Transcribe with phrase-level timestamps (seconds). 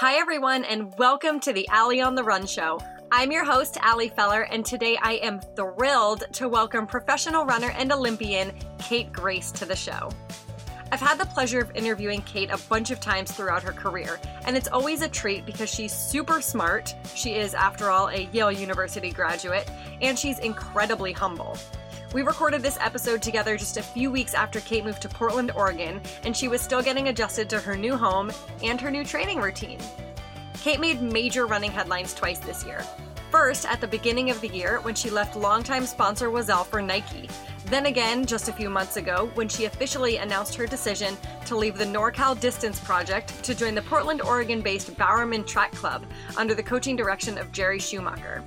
[0.00, 2.80] Hi, everyone, and welcome to the Ali on the Run show.
[3.10, 7.90] I'm your host, Ali Feller, and today I am thrilled to welcome professional runner and
[7.90, 10.08] Olympian Kate Grace to the show.
[10.92, 14.56] I've had the pleasure of interviewing Kate a bunch of times throughout her career, and
[14.56, 16.94] it's always a treat because she's super smart.
[17.16, 19.68] She is, after all, a Yale University graduate,
[20.00, 21.58] and she's incredibly humble.
[22.14, 26.00] We recorded this episode together just a few weeks after Kate moved to Portland, Oregon,
[26.24, 29.78] and she was still getting adjusted to her new home and her new training routine.
[30.54, 32.82] Kate made major running headlines twice this year.
[33.30, 37.28] First, at the beginning of the year, when she left longtime sponsor Oiselle for Nike.
[37.66, 41.76] Then again, just a few months ago, when she officially announced her decision to leave
[41.76, 46.06] the NorCal Distance Project to join the Portland, Oregon based Bowerman Track Club
[46.38, 48.42] under the coaching direction of Jerry Schumacher.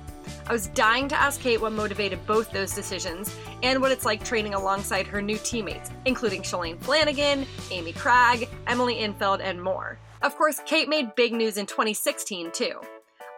[0.46, 4.24] I was dying to ask Kate what motivated both those decisions and what it's like
[4.24, 9.98] training alongside her new teammates, including Shalane Flanagan, Amy Cragg, Emily Infeld, and more.
[10.22, 12.80] Of course, Kate made big news in 2016, too.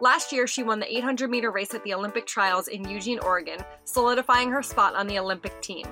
[0.01, 3.59] Last year, she won the 800 meter race at the Olympic trials in Eugene, Oregon,
[3.85, 5.87] solidifying her spot on the Olympic team.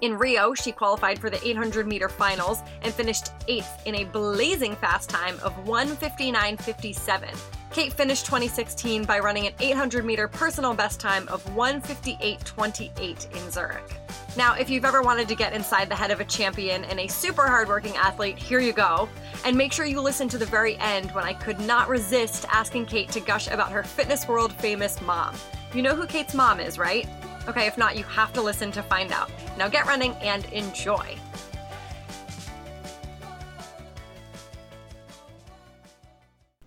[0.00, 4.76] In Rio, she qualified for the 800 meter finals and finished eighth in a blazing
[4.76, 7.36] fast time of 159.57.
[7.70, 14.00] Kate finished 2016 by running an 800 meter personal best time of 158.28 in Zurich.
[14.36, 17.08] Now, if you've ever wanted to get inside the head of a champion and a
[17.08, 19.08] super hardworking athlete, here you go.
[19.44, 22.86] And make sure you listen to the very end when I could not resist asking
[22.86, 25.34] Kate to gush about her fitness world famous mom.
[25.74, 27.06] You know who Kate's mom is, right?
[27.48, 29.30] Okay, if not, you have to listen to find out.
[29.58, 31.16] Now get running and enjoy.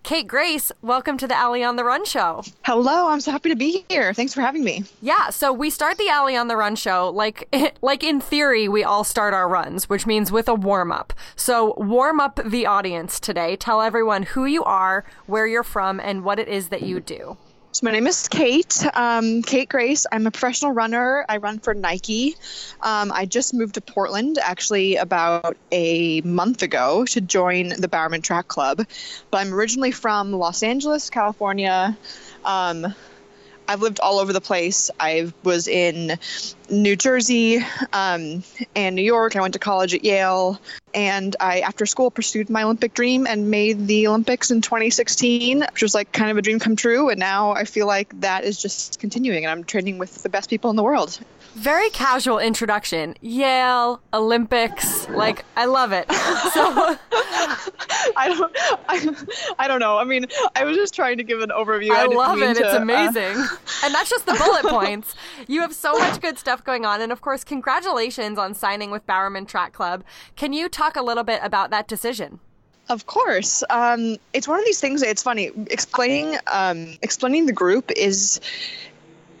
[0.02, 2.42] Kate Grace, welcome to the Ali on the Run show.
[2.64, 4.12] Hello, I'm so happy to be here.
[4.12, 4.82] Thanks for having me.
[5.00, 7.48] Yeah, so we start the Ali on the Run show like
[7.82, 11.12] like in theory we all start our runs, which means with a warm up.
[11.36, 13.54] So warm up the audience today.
[13.54, 17.36] Tell everyone who you are, where you're from, and what it is that you do.
[17.74, 20.04] So my name is Kate, um, Kate Grace.
[20.12, 21.24] I'm a professional runner.
[21.26, 22.36] I run for Nike.
[22.82, 28.20] Um, I just moved to Portland actually about a month ago to join the Bowerman
[28.20, 28.84] Track Club.
[29.30, 31.96] But I'm originally from Los Angeles, California.
[32.44, 32.94] Um,
[33.68, 34.90] I've lived all over the place.
[34.98, 36.18] I was in
[36.68, 37.58] New Jersey
[37.92, 38.42] um,
[38.74, 39.36] and New York.
[39.36, 40.60] I went to college at Yale,
[40.94, 45.82] and I, after school, pursued my Olympic dream and made the Olympics in 2016, which
[45.82, 47.08] was like kind of a dream come true.
[47.08, 50.50] And now I feel like that is just continuing, and I'm training with the best
[50.50, 51.18] people in the world.
[51.54, 53.14] Very casual introduction.
[53.20, 56.10] Yale, Olympics, like I love it.
[56.10, 56.16] So
[58.16, 58.56] I don't,
[58.88, 59.26] I,
[59.58, 59.98] I don't know.
[59.98, 60.26] I mean,
[60.56, 61.90] I was just trying to give an overview.
[61.90, 62.56] I, I love it.
[62.56, 63.48] To, it's amazing, uh...
[63.84, 65.14] and that's just the bullet points.
[65.46, 69.06] You have so much good stuff going on, and of course, congratulations on signing with
[69.06, 70.04] Bowerman Track Club.
[70.36, 72.40] Can you talk a little bit about that decision?
[72.88, 75.02] Of course, um, it's one of these things.
[75.02, 78.40] It's funny explaining um, explaining the group is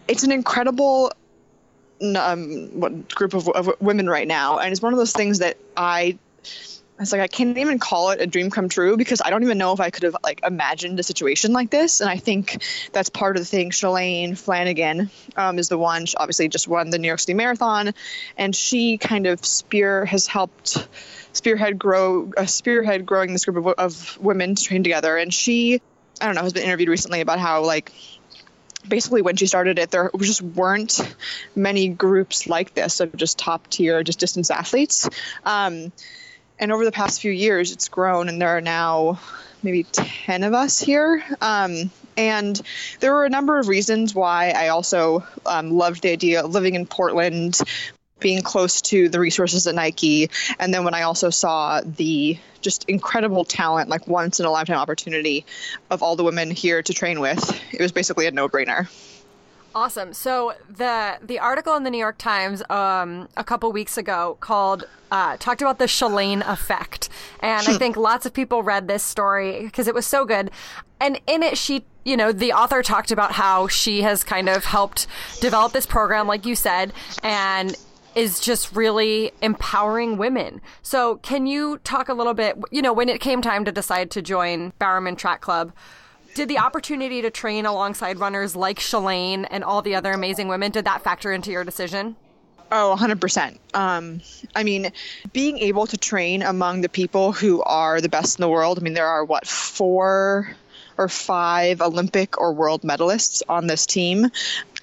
[0.08, 1.10] it's an incredible
[2.16, 5.56] um, what group of, of, women right now, and it's one of those things that
[5.76, 6.18] I.
[7.00, 9.58] It's like I can't even call it a dream come true because I don't even
[9.58, 12.00] know if I could have like imagined a situation like this.
[12.00, 12.62] And I think
[12.92, 13.70] that's part of the thing.
[13.70, 16.06] Shalane Flanagan um, is the one.
[16.06, 17.92] She obviously just won the New York City Marathon,
[18.36, 20.86] and she kind of spear has helped
[21.32, 25.16] spearhead grow a spearhead growing this group of, of women to train together.
[25.16, 25.80] And she,
[26.20, 27.92] I don't know, has been interviewed recently about how like
[28.86, 31.00] basically when she started it there just weren't
[31.54, 35.08] many groups like this of just top tier just distance athletes.
[35.44, 35.92] Um,
[36.58, 39.20] and over the past few years it's grown and there are now
[39.62, 41.22] maybe 10 of us here.
[41.40, 42.60] Um, and
[43.00, 46.74] there were a number of reasons why i also um, loved the idea of living
[46.74, 47.58] in portland
[48.22, 50.30] being close to the resources at Nike.
[50.58, 54.78] And then when I also saw the just incredible talent, like once in a lifetime
[54.78, 55.44] opportunity
[55.90, 58.88] of all the women here to train with, it was basically a no brainer.
[59.74, 60.12] Awesome.
[60.12, 64.84] So the the article in the New York Times um, a couple weeks ago called
[65.10, 67.08] uh, talked about the Shalane effect,
[67.40, 70.50] and I think lots of people read this story because it was so good.
[71.00, 74.64] And in it, she, you know, the author talked about how she has kind of
[74.64, 75.06] helped
[75.40, 76.92] develop this program, like you said,
[77.22, 77.76] and
[78.14, 80.60] is just really empowering women.
[80.82, 84.10] So, can you talk a little bit, you know, when it came time to decide
[84.12, 85.72] to join Bowerman Track Club,
[86.34, 90.70] did the opportunity to train alongside runners like Shalane and all the other amazing women,
[90.70, 92.16] did that factor into your decision?
[92.74, 93.58] Oh, 100%.
[93.74, 94.22] Um,
[94.54, 94.92] I mean,
[95.34, 98.82] being able to train among the people who are the best in the world, I
[98.82, 100.56] mean, there are what, four
[100.96, 104.30] or five Olympic or world medalists on this team.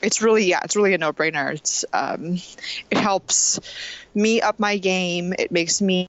[0.01, 1.53] It's really, yeah, it's really a no brainer.
[1.53, 2.39] It's, um,
[2.89, 3.59] it helps
[4.15, 5.33] me up my game.
[5.37, 6.07] It makes me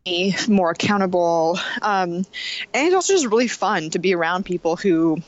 [0.49, 1.59] more accountable.
[1.83, 2.27] Um, and
[2.75, 5.19] it's also just really fun to be around people who,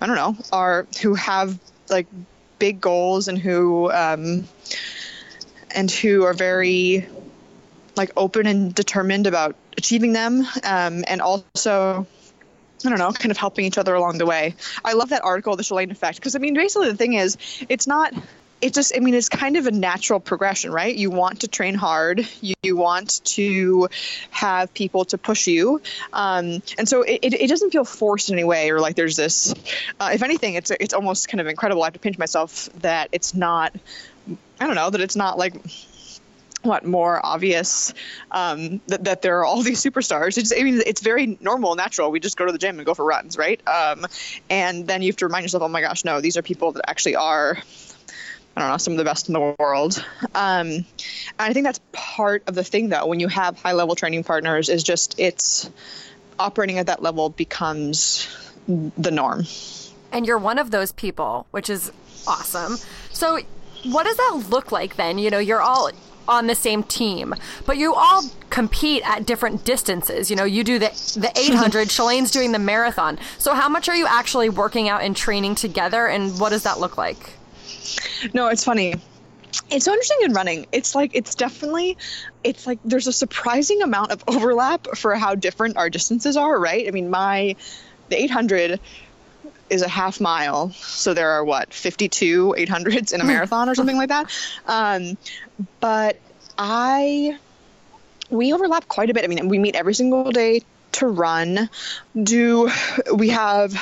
[0.00, 1.58] I don't know, are, who have
[1.90, 2.06] like
[2.58, 4.48] big goals and who, um,
[5.74, 7.06] and who are very
[7.96, 12.06] like open and determined about achieving them um, and also
[12.84, 14.54] I don't know, kind of helping each other along the way.
[14.84, 17.36] I love that article, The Shalane Effect, because I mean, basically the thing is,
[17.68, 18.14] it's not,
[18.60, 20.94] it just, I mean, it's kind of a natural progression, right?
[20.94, 23.88] You want to train hard, you, you want to
[24.30, 25.80] have people to push you.
[26.12, 29.16] Um, and so it, it, it, doesn't feel forced in any way or like there's
[29.16, 29.54] this,
[30.00, 31.82] uh, if anything, it's, it's almost kind of incredible.
[31.82, 33.74] I have to pinch myself that it's not,
[34.60, 35.54] I don't know, that it's not like,
[36.62, 37.94] what more obvious
[38.30, 42.10] um, that, that there are all these superstars it's, I mean, it's very normal natural
[42.10, 44.06] we just go to the gym and go for runs right um,
[44.50, 46.88] and then you have to remind yourself oh my gosh no these are people that
[46.88, 47.58] actually are
[48.58, 50.04] I don't know, some of the best in the world.
[50.34, 50.84] Um,
[51.38, 54.68] I think that's part of the thing, though, when you have high level training partners,
[54.68, 55.70] is just it's
[56.40, 58.26] operating at that level becomes
[58.66, 59.44] the norm.
[60.10, 61.92] And you're one of those people, which is
[62.26, 62.78] awesome.
[63.12, 63.38] So,
[63.84, 65.18] what does that look like then?
[65.18, 65.90] You know, you're all
[66.28, 67.34] on the same team,
[67.66, 70.30] but you all compete at different distances.
[70.30, 73.18] You know, you do the the 800, Shalane's doing the marathon.
[73.38, 76.78] So how much are you actually working out and training together and what does that
[76.78, 77.34] look like?
[78.34, 78.94] No, it's funny.
[79.70, 80.66] It's so interesting in running.
[80.72, 81.96] It's like it's definitely
[82.44, 86.86] it's like there's a surprising amount of overlap for how different our distances are, right?
[86.86, 87.56] I mean, my
[88.10, 88.80] the 800
[89.70, 90.70] is a half mile.
[90.72, 94.30] So there are what, 52 800s in a marathon or something like that.
[94.66, 95.16] Um,
[95.80, 96.18] but
[96.56, 97.38] I,
[98.30, 99.24] we overlap quite a bit.
[99.24, 100.62] I mean, we meet every single day
[100.92, 101.68] to run.
[102.20, 102.70] Do
[103.14, 103.74] we have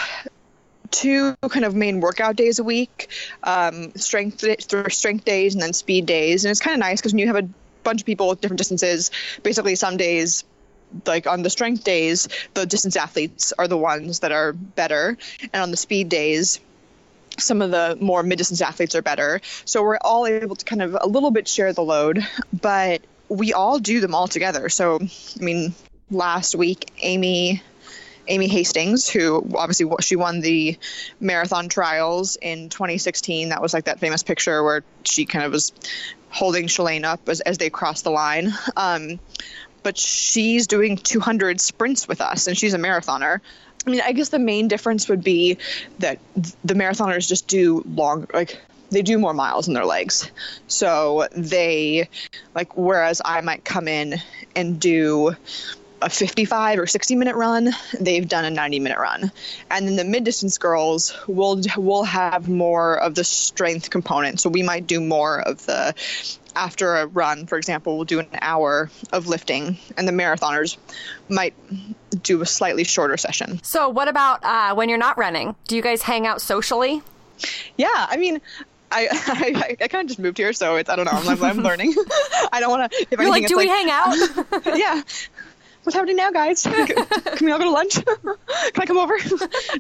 [0.91, 3.09] two kind of main workout days a week,
[3.43, 4.45] um, strength
[4.93, 7.37] strength days and then speed days, and it's kind of nice because when you have
[7.37, 7.49] a
[7.83, 9.11] bunch of people with different distances,
[9.43, 10.45] basically some days
[11.07, 15.17] like on the strength days, the distance athletes are the ones that are better,
[15.53, 16.61] and on the speed days,
[17.39, 19.41] some of the more mid distance athletes are better.
[19.65, 23.53] So we're all able to kind of a little bit share the load, but we
[23.53, 24.69] all do them all together.
[24.69, 25.75] So, I mean,
[26.11, 27.63] last week, Amy.
[28.29, 30.77] Amy Hastings, who obviously she won the
[31.21, 33.51] marathon trials in 2016.
[33.51, 35.73] That was like that famous picture where she kind of was
[36.31, 38.53] holding Shalane up as, as they crossed the line.
[38.77, 39.21] Um,
[39.87, 43.41] but she's doing 200 sprints with us and she's a marathoner.
[43.87, 45.59] I mean, I guess the main difference would be
[46.01, 46.19] that
[46.65, 48.61] the marathoners just do long, like,
[48.91, 50.29] they do more miles in their legs.
[50.67, 52.09] So they,
[52.53, 54.17] like, whereas I might come in
[54.57, 55.37] and do
[56.03, 59.31] a 55 or 60 minute run, they've done a 90 minute run.
[59.71, 64.41] And then the mid distance girls will will have more of the strength component.
[64.41, 65.95] So we might do more of the
[66.57, 70.77] after a run, for example, we'll do an hour of lifting, and the marathoners
[71.29, 71.55] might
[72.23, 73.63] do a slightly shorter session.
[73.63, 75.55] So, what about uh, when you're not running?
[75.69, 77.03] Do you guys hang out socially?
[77.77, 78.41] Yeah, I mean,
[78.91, 81.13] I, I, I kind of just moved here, so it's I don't know.
[81.13, 81.95] I'm, I'm learning.
[82.53, 83.07] I don't want to.
[83.11, 84.77] You're like, do we like, hang out?
[84.77, 85.03] yeah.
[85.83, 86.65] What's happening now, guys?
[86.65, 88.05] Can we all go to lunch?
[88.05, 88.37] Can
[88.77, 89.17] I come over?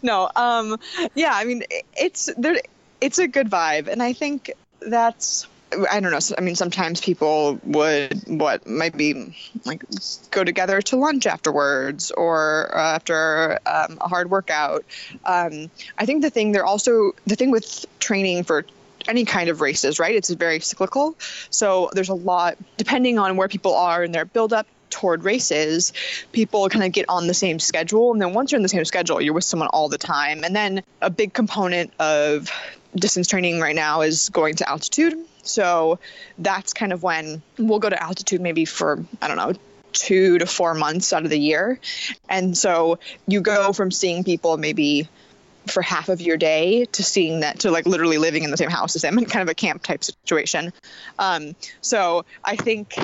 [0.02, 0.30] no.
[0.36, 0.78] Um.
[1.16, 1.32] Yeah.
[1.34, 1.64] I mean,
[1.96, 2.60] it's there.
[3.00, 5.48] It's a good vibe, and I think that's
[5.90, 6.18] I don't know.
[6.36, 9.34] I mean, sometimes people would what might be
[9.64, 9.82] like
[10.30, 14.84] go together to lunch afterwards or uh, after um, a hard workout.
[15.24, 18.64] Um, I think the thing they're also the thing with training for
[19.08, 20.14] any kind of races, right?
[20.14, 21.16] It's very cyclical.
[21.50, 25.92] So there's a lot depending on where people are in their build up toward races,
[26.32, 28.12] people kind of get on the same schedule.
[28.12, 30.44] And then once you're in the same schedule, you're with someone all the time.
[30.44, 32.50] And then a big component of
[32.96, 35.14] distance training right now is going to altitude.
[35.42, 35.98] So
[36.38, 39.52] that's kind of when we'll go to altitude maybe for, I don't know,
[39.92, 41.80] two to four months out of the year.
[42.28, 45.08] And so you go from seeing people maybe
[45.66, 48.70] for half of your day to seeing that to like literally living in the same
[48.70, 50.72] house as them in kind of a camp type situation.
[51.18, 52.94] Um, so I think,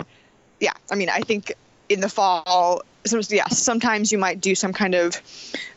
[0.60, 1.54] yeah, I mean, I think
[1.88, 5.20] in the fall, sometimes, yeah, sometimes you might do some kind of,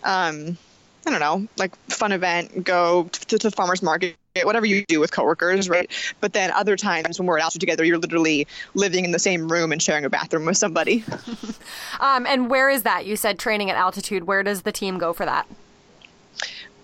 [0.03, 0.57] um,
[1.05, 4.99] I don't know, like fun event, go to, to the farmer's market, whatever you do
[4.99, 5.89] with coworkers, right?
[6.19, 9.47] But then other times when we're at altitude together, you're literally living in the same
[9.47, 11.03] room and sharing a bathroom with somebody.
[11.99, 13.05] um, and where is that?
[13.05, 14.23] You said training at altitude.
[14.23, 15.47] Where does the team go for that?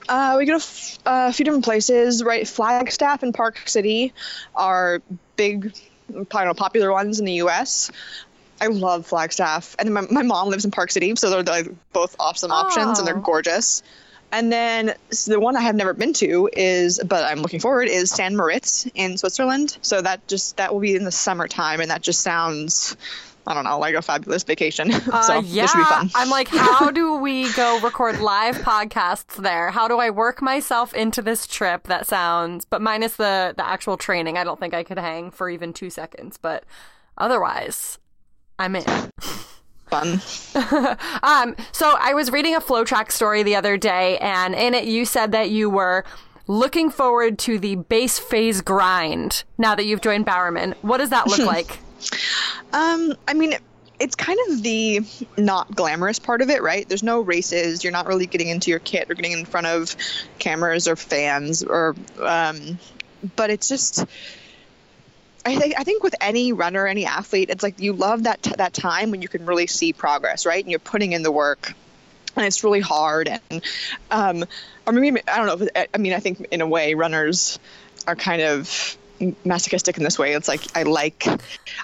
[0.08, 2.48] Uh, we go to f- uh, a few different places, right?
[2.48, 4.14] Flagstaff and Park City
[4.56, 5.02] are
[5.36, 5.74] big,
[6.34, 7.92] I know, popular ones in the U.S.
[8.60, 12.16] I love Flagstaff, and my, my mom lives in Park City, so they're like both
[12.20, 13.82] awesome options, and they're gorgeous.
[14.32, 17.88] And then so the one I have never been to is, but I'm looking forward,
[17.88, 19.78] is San Moritz in Switzerland.
[19.82, 22.96] So that just that will be in the summertime, and that just sounds
[23.48, 24.92] I don't know, like a fabulous vacation.
[25.12, 25.64] Uh, so yeah.
[25.64, 26.12] this should be fun.
[26.16, 29.72] I'm like, how do we go record live podcasts there?
[29.72, 31.84] How do I work myself into this trip?
[31.88, 35.50] That sounds, but minus the the actual training, I don't think I could hang for
[35.50, 36.38] even two seconds.
[36.38, 36.64] But
[37.18, 37.98] otherwise,
[38.58, 38.86] I'm in.
[39.92, 40.22] Fun.
[41.22, 45.04] um, so I was reading a FloTrack story the other day, and in it you
[45.04, 46.06] said that you were
[46.48, 50.76] looking forward to the base phase grind now that you've joined Bowerman.
[50.82, 51.80] What does that look like?
[52.72, 53.56] Um, I mean,
[54.00, 55.02] it's kind of the
[55.38, 56.88] not glamorous part of it, right?
[56.88, 57.84] There's no races.
[57.84, 59.94] You're not really getting into your kit or getting in front of
[60.40, 62.80] cameras or fans or, um,
[63.36, 64.06] but it's just.
[65.46, 68.54] I think I think with any runner, any athlete, it's like you love that t-
[68.58, 70.64] that time when you can really see progress, right?
[70.64, 71.74] And you're putting in the work,
[72.36, 73.28] and it's really hard.
[73.28, 73.64] And
[74.12, 74.46] um,
[74.86, 75.68] I don't know.
[75.94, 77.60] I mean, I think in a way, runners
[78.08, 78.98] are kind of
[79.46, 80.34] masochistic in this way.
[80.34, 81.26] It's like I like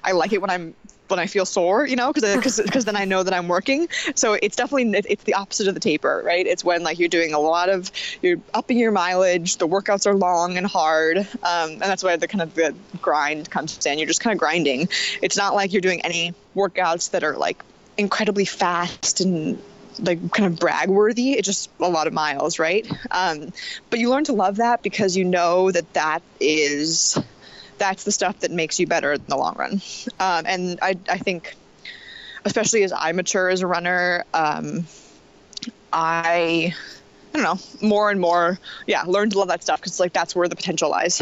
[0.03, 0.75] I like it when I'm
[1.09, 3.87] when I feel sore, you know, because because then I know that I'm working.
[4.15, 6.45] So it's definitely it's the opposite of the taper, right?
[6.45, 9.57] It's when like you're doing a lot of you're upping your mileage.
[9.57, 13.49] The workouts are long and hard, um, and that's why the kind of the grind
[13.49, 13.99] comes in.
[13.99, 14.89] You're just kind of grinding.
[15.21, 17.63] It's not like you're doing any workouts that are like
[17.97, 19.61] incredibly fast and
[19.99, 21.33] like kind of brag worthy.
[21.33, 22.89] It's just a lot of miles, right?
[23.11, 23.51] Um,
[23.89, 27.17] but you learn to love that because you know that that is
[27.77, 29.81] that's the stuff that makes you better in the long run.
[30.19, 31.55] Um, and I, I think,
[32.46, 34.86] especially as I mature as a runner, um,
[35.91, 36.74] I,
[37.34, 40.36] I don't know, more and more, yeah, learn to love that stuff because like that's
[40.36, 41.22] where the potential lies.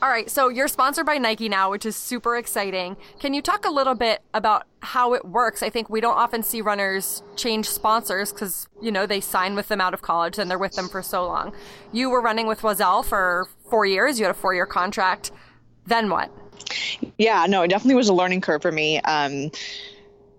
[0.00, 2.96] All right, so you're sponsored by Nike now, which is super exciting.
[3.20, 5.62] Can you talk a little bit about how it works?
[5.62, 9.68] I think we don't often see runners change sponsors because, you know, they sign with
[9.68, 11.52] them out of college and they're with them for so long.
[11.92, 15.30] You were running with Oiselle for four years, you had a four year contract.
[15.86, 16.30] Then what?
[17.18, 19.00] Yeah, no, it definitely was a learning curve for me.
[19.00, 19.50] Um,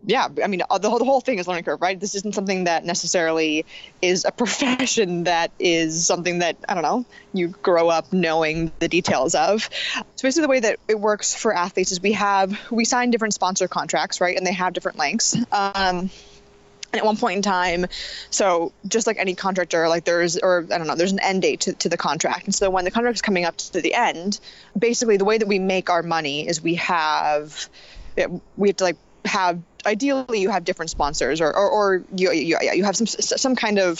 [0.07, 1.99] yeah, I mean, the whole, the whole thing is learning curve, right?
[1.99, 3.65] This isn't something that necessarily
[4.01, 8.87] is a profession that is something that, I don't know, you grow up knowing the
[8.87, 9.67] details of.
[9.93, 13.33] So basically the way that it works for athletes is we have, we sign different
[13.33, 14.37] sponsor contracts, right?
[14.37, 15.35] And they have different lengths.
[15.51, 16.11] Um,
[16.97, 17.85] at one point in time,
[18.29, 21.61] so just like any contractor, like there's, or I don't know, there's an end date
[21.61, 22.45] to, to the contract.
[22.45, 24.39] And so when the contract is coming up to the end,
[24.77, 27.69] basically the way that we make our money is we have,
[28.57, 32.57] we have to like have ideally you have different sponsors or, or, or you, you,
[32.73, 33.99] you have some some kind of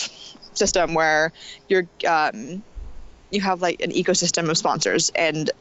[0.54, 1.32] system where
[1.68, 2.64] you're um,
[3.32, 5.52] you have like an ecosystem of sponsors and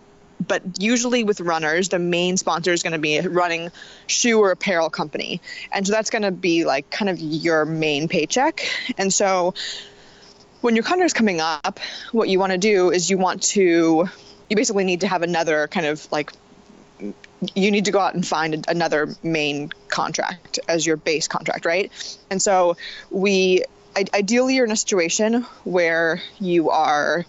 [0.47, 3.71] but usually with runners the main sponsor is going to be a running
[4.07, 5.41] shoe or apparel company
[5.73, 8.67] and so that's going to be like kind of your main paycheck
[8.99, 9.55] and so
[10.61, 11.79] when your contract's coming up
[12.13, 14.09] what you want to do is you want to
[14.49, 16.33] you basically need to have another kind of like
[17.55, 21.93] you need to go out and find another main contract as your base contract, right?
[22.31, 22.77] And so
[23.11, 23.65] we
[24.13, 27.25] ideally you're in a situation where you are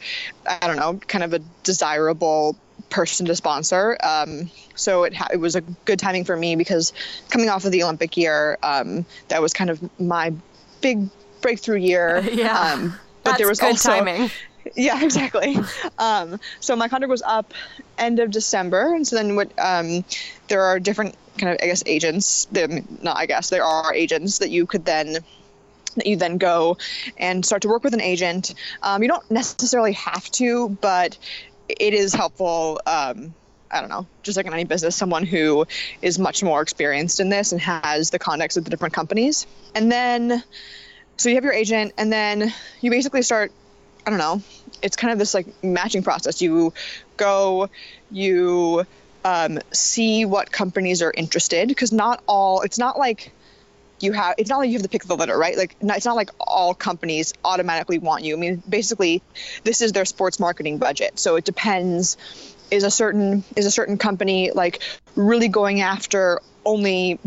[0.47, 2.57] i don't know kind of a desirable
[2.95, 6.93] person to sponsor um, so it, ha- it was a good timing for me because
[7.29, 10.33] coming off of the olympic year um, that was kind of my
[10.81, 11.09] big
[11.41, 12.89] breakthrough year yeah um,
[13.23, 14.31] but That's there was good also timing
[14.75, 15.57] yeah, exactly.
[15.99, 17.53] Um, so my contract was up
[17.97, 19.51] end of December, and so then what?
[19.59, 20.03] Um,
[20.47, 22.47] there are different kind of I guess agents.
[22.51, 25.17] Not I guess there are agents that you could then
[25.95, 26.77] that you then go
[27.17, 28.53] and start to work with an agent.
[28.81, 31.17] Um, you don't necessarily have to, but
[31.67, 32.79] it is helpful.
[32.85, 33.33] Um,
[33.71, 35.65] I don't know, just like in any business, someone who
[36.01, 39.47] is much more experienced in this and has the context of the different companies.
[39.73, 40.43] And then,
[41.17, 43.51] so you have your agent, and then you basically start
[44.05, 44.41] I don't know.
[44.81, 46.41] It's kind of this like matching process.
[46.41, 46.73] You
[47.17, 47.69] go,
[48.11, 48.85] you
[49.23, 52.61] um, see what companies are interested because not all.
[52.61, 53.31] It's not like
[54.05, 54.35] you have.
[54.37, 55.57] It's not like you have to pick the litter, right?
[55.57, 58.35] Like it's not like all companies automatically want you.
[58.35, 59.21] I mean, basically,
[59.63, 62.17] this is their sports marketing budget, so it depends.
[62.71, 64.81] Is a certain is a certain company like
[65.15, 67.19] really going after only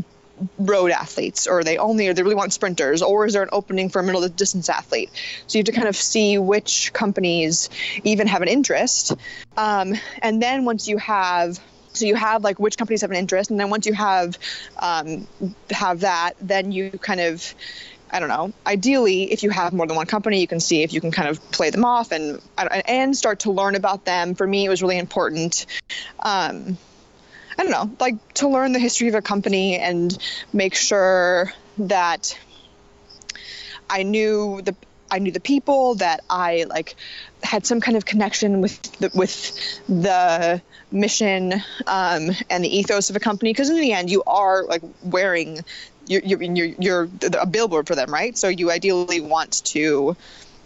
[0.59, 3.89] road athletes or they only or they really want sprinters or is there an opening
[3.89, 5.11] for a middle distance athlete
[5.47, 7.71] so you have to kind of see which companies
[8.05, 9.17] even have an interest
[9.57, 11.59] um, and then once you have
[11.93, 14.39] so you have like which companies have an interest and then once you have
[14.79, 15.27] um,
[15.71, 17.55] have that then you kind of
[18.11, 18.55] I don't know.
[18.67, 21.29] Ideally, if you have more than one company, you can see if you can kind
[21.29, 24.35] of play them off and and start to learn about them.
[24.35, 25.67] For me, it was really important
[26.21, 26.79] um,
[27.59, 30.17] I don't know, like to learn the history of a company and
[30.53, 32.39] make sure that
[33.91, 34.77] I knew the
[35.11, 36.97] I knew the people, that I like
[37.43, 41.55] had some kind of connection with the, with the mission
[41.87, 43.51] um, and the ethos of a company.
[43.51, 45.65] Because in the end, you are like wearing
[46.09, 48.37] you're, you're, you're, you're a billboard for them, right?
[48.37, 50.17] So you ideally want to,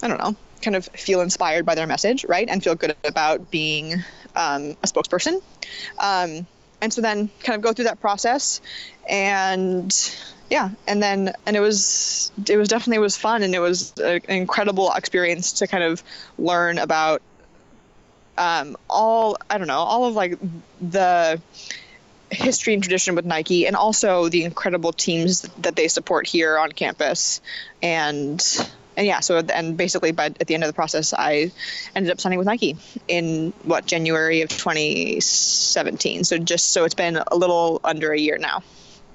[0.03, 2.49] I don't know, kind of feel inspired by their message, right?
[2.49, 3.95] And feel good about being
[4.37, 5.43] um, a spokesperson.
[5.99, 6.47] Um,
[6.81, 8.61] and so then kind of go through that process
[9.09, 9.93] and
[10.53, 13.95] yeah and then and it was it was definitely it was fun and it was
[13.99, 16.03] an incredible experience to kind of
[16.37, 17.23] learn about
[18.37, 20.39] um, all i don't know all of like
[20.83, 21.41] the
[22.31, 26.71] history and tradition with nike and also the incredible teams that they support here on
[26.71, 27.41] campus.
[27.83, 28.43] And
[28.95, 31.51] and yeah so and basically by at the end of the process i
[31.97, 32.77] ended up signing with nike
[33.09, 38.37] in what january of 2017 so just so it's been a little under a year
[38.37, 38.63] now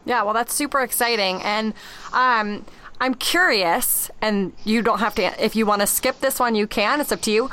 [0.08, 1.42] yeah, well, that's super exciting.
[1.44, 1.74] And
[2.14, 2.66] um,
[3.00, 6.66] I'm curious, and you don't have to, if you want to skip this one, you
[6.66, 7.02] can.
[7.02, 7.50] It's up to you.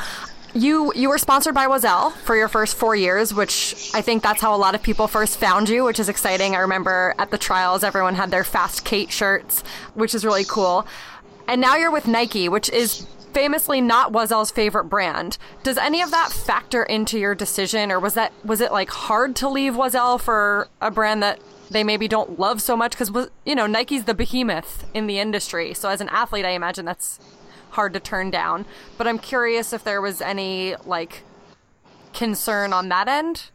[0.56, 4.40] You you were sponsored by Oiselle for your first four years, which I think that's
[4.40, 6.54] how a lot of people first found you, which is exciting.
[6.54, 10.86] I remember at the trials, everyone had their Fast Kate shirts, which is really cool.
[11.48, 15.38] And now you're with Nike, which is famously not Oiselle's favorite brand.
[15.64, 19.34] Does any of that factor into your decision, or was that was it like hard
[19.36, 21.40] to leave Oiselle for a brand that
[21.70, 23.10] they maybe don't love so much because
[23.44, 25.74] you know Nike's the behemoth in the industry.
[25.74, 27.18] So as an athlete, I imagine that's
[27.70, 28.64] hard to turn down.
[28.96, 31.22] But I'm curious if there was any like
[32.12, 33.50] concern on that end.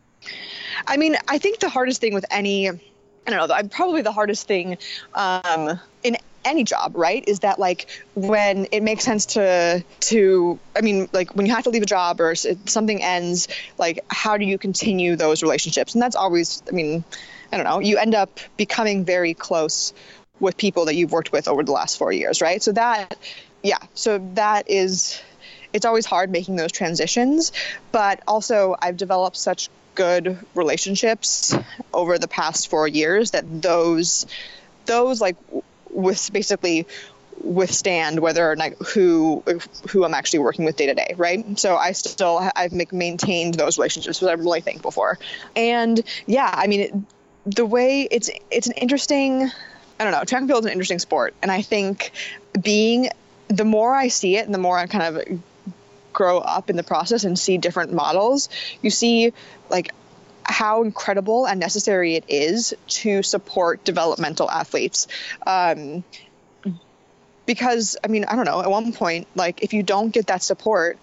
[0.88, 2.80] I mean, I think the hardest thing with any, I
[3.25, 4.78] don't know, probably the hardest thing
[5.13, 10.80] um, in any job right is that like when it makes sense to to i
[10.80, 14.46] mean like when you have to leave a job or something ends like how do
[14.46, 17.04] you continue those relationships and that's always i mean
[17.51, 19.94] I don't know, you end up becoming very close
[20.39, 22.62] with people that you've worked with over the last four years, right?
[22.62, 23.18] So that,
[23.63, 25.22] yeah, so that is,
[25.74, 27.51] it's always hard making those transitions,
[27.91, 31.56] but also I've developed such good relationships
[31.94, 34.25] over the past four years that those,
[34.86, 35.36] those like
[35.89, 36.86] with basically
[37.41, 39.44] withstand whether or not who
[39.89, 41.58] who I'm actually working with day to day, right?
[41.58, 45.17] So I still I've maintained those relationships, which I'm really thankful for.
[45.56, 47.08] And yeah, I mean,
[47.45, 49.49] the way it's it's an interesting
[49.99, 51.34] I don't know, track and field is an interesting sport.
[51.41, 52.12] And I think
[52.62, 53.10] being
[53.49, 55.41] the more I see it and the more I kind of
[56.13, 58.49] grow up in the process and see different models,
[58.82, 59.34] you see
[59.69, 59.91] like
[60.43, 65.08] how incredible and necessary it is to support developmental athletes.
[65.45, 66.04] Um,
[67.45, 70.43] because I mean, I don't know, at one point, like if you don't get that
[70.43, 70.97] support,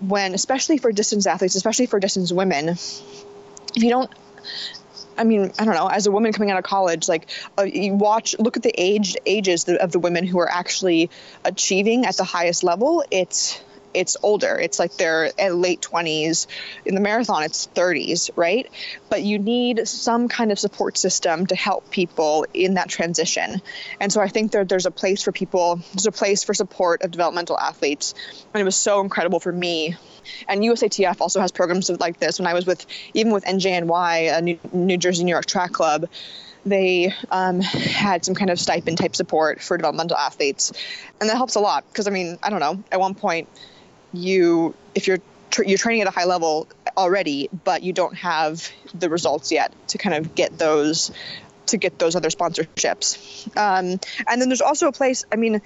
[0.00, 4.10] when especially for distance athletes, especially for distance women, if you don't
[5.16, 5.88] I mean, I don't know.
[5.88, 9.16] As a woman coming out of college, like uh, you watch, look at the age
[9.26, 11.10] ages of the women who are actually
[11.44, 13.04] achieving at the highest level.
[13.10, 13.62] It's
[13.94, 14.58] it's older.
[14.58, 16.46] It's like they're at late 20s.
[16.84, 18.70] In the marathon, it's 30s, right?
[19.08, 23.60] But you need some kind of support system to help people in that transition.
[24.00, 27.02] And so I think that there's a place for people, there's a place for support
[27.02, 28.14] of developmental athletes.
[28.52, 29.96] And it was so incredible for me.
[30.48, 32.38] And USATF also has programs like this.
[32.38, 36.08] When I was with, even with NJNY, a New, New Jersey New York Track Club,
[36.64, 40.72] they um, had some kind of stipend type support for developmental athletes
[41.20, 43.48] and that helps a lot because i mean i don't know at one point
[44.12, 45.18] you if you're
[45.50, 49.72] tra- you're training at a high level already, but you don't have the results yet
[49.88, 51.10] to kind of get those
[51.66, 53.46] to get those other sponsorships.
[53.56, 55.24] Um, and then there's also a place.
[55.32, 55.62] I mean,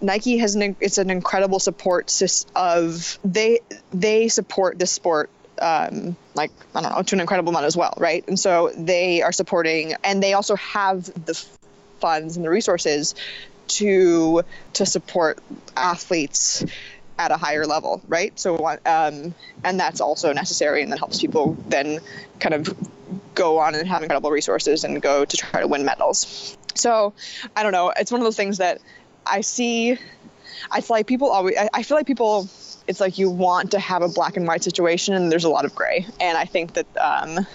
[0.00, 2.12] Nike has an it's an incredible support
[2.54, 3.60] of they
[3.92, 7.94] they support this sport um, like I don't know to an incredible amount as well,
[7.98, 8.26] right?
[8.28, 11.34] And so they are supporting, and they also have the
[12.00, 13.14] funds and the resources
[13.68, 14.42] to
[14.74, 15.38] to support
[15.76, 16.64] athletes
[17.18, 18.38] at a higher level, right?
[18.38, 22.00] So, um, and that's also necessary, and that helps people then
[22.40, 22.76] kind of
[23.34, 26.56] go on and have incredible resources and go to try to win medals.
[26.74, 27.14] So,
[27.54, 27.92] I don't know.
[27.96, 28.80] It's one of those things that
[29.26, 29.98] I see.
[30.70, 31.56] I feel like people always.
[31.56, 32.48] I, I feel like people.
[32.86, 35.64] It's like you want to have a black and white situation, and there's a lot
[35.64, 36.06] of gray.
[36.20, 36.86] And I think that.
[36.96, 37.46] Um,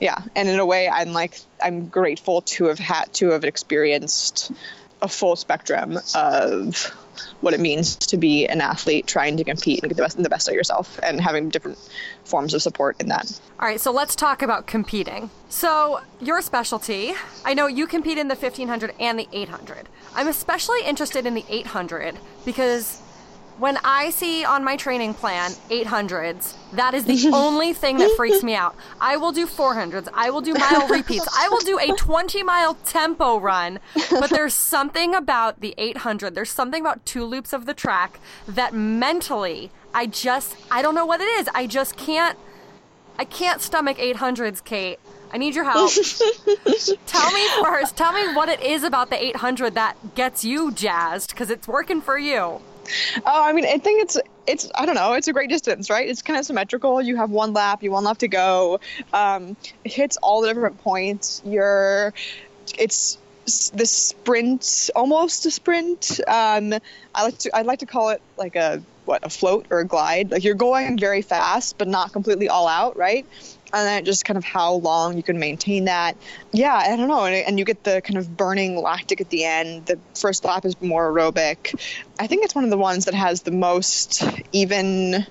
[0.00, 4.52] yeah, and in a way, I'm like I'm grateful to have had to have experienced
[5.00, 6.94] a full spectrum of
[7.40, 10.28] what it means to be an athlete trying to compete and get the best, the
[10.28, 11.78] best of yourself and having different
[12.24, 13.40] forms of support in that.
[13.60, 15.30] All right, so let's talk about competing.
[15.48, 17.12] So, your specialty,
[17.44, 19.88] I know you compete in the 1500 and the 800.
[20.14, 23.00] I'm especially interested in the 800 because
[23.58, 28.42] when I see on my training plan 800s, that is the only thing that freaks
[28.42, 28.74] me out.
[29.00, 30.08] I will do 400s.
[30.12, 31.28] I will do mile repeats.
[31.38, 33.78] I will do a 20 mile tempo run.
[34.10, 38.74] But there's something about the 800, there's something about two loops of the track that
[38.74, 41.48] mentally, I just, I don't know what it is.
[41.54, 42.36] I just can't,
[43.18, 44.98] I can't stomach 800s, Kate.
[45.32, 45.90] I need your help.
[47.06, 51.30] tell me first, tell me what it is about the 800 that gets you jazzed
[51.30, 52.60] because it's working for you.
[53.26, 55.14] Oh, I mean, I think it's it's I don't know.
[55.14, 56.08] It's a great distance, right?
[56.08, 57.00] It's kind of symmetrical.
[57.00, 58.80] You have one lap, you one lap to go.
[59.12, 61.42] Um, it hits all the different points.
[61.44, 62.12] You're,
[62.78, 63.18] it's
[63.74, 66.20] the sprint, almost a sprint.
[66.26, 66.74] Um,
[67.14, 69.84] I like to I like to call it like a what a float or a
[69.84, 70.30] glide.
[70.30, 73.26] Like you're going very fast, but not completely all out, right?
[73.74, 76.16] And then just kind of how long you can maintain that.
[76.52, 77.24] Yeah, I don't know.
[77.24, 79.86] And, and, you get the kind of burning lactic at the end.
[79.86, 81.74] The first lap is more aerobic.
[82.18, 85.26] I think it's one of the ones that has the most even,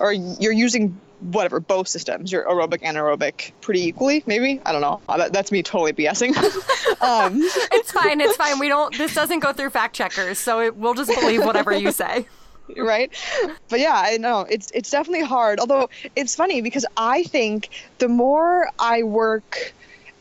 [0.00, 4.82] or you're using whatever both systems your aerobic and aerobic pretty equally maybe i don't
[4.82, 6.36] know that, that's me totally bsing
[7.00, 7.32] um.
[7.72, 10.92] it's fine it's fine we don't this doesn't go through fact checkers so it, we'll
[10.92, 12.26] just believe whatever you say
[12.76, 13.12] right?
[13.68, 14.46] But yeah i know.
[14.48, 15.60] It's it's definitely hard.
[15.60, 19.72] Although it's funny because i think the more i work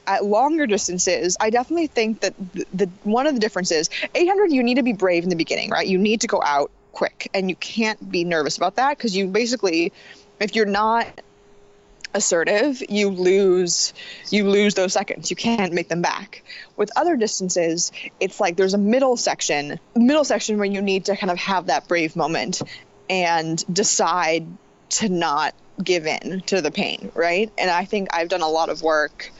[0.06, 4.62] at longer distances i definitely think that the, the one of the differences 800 you
[4.62, 5.88] need to be brave in the beginning right?
[5.88, 9.28] You need to go out quick and you can't be nervous about that because you
[9.28, 9.92] basically
[10.40, 11.08] if you're not
[12.14, 13.94] assertive, you lose
[14.30, 15.30] you lose those seconds.
[15.30, 16.44] You can't make them back.
[16.78, 21.18] With other distances, it's like there's a middle section, middle section where you need to
[21.18, 22.62] kind of have that brave moment
[23.10, 24.46] and decide
[24.90, 27.52] to not give in to the pain, right?
[27.58, 29.32] And I think I've done a lot of work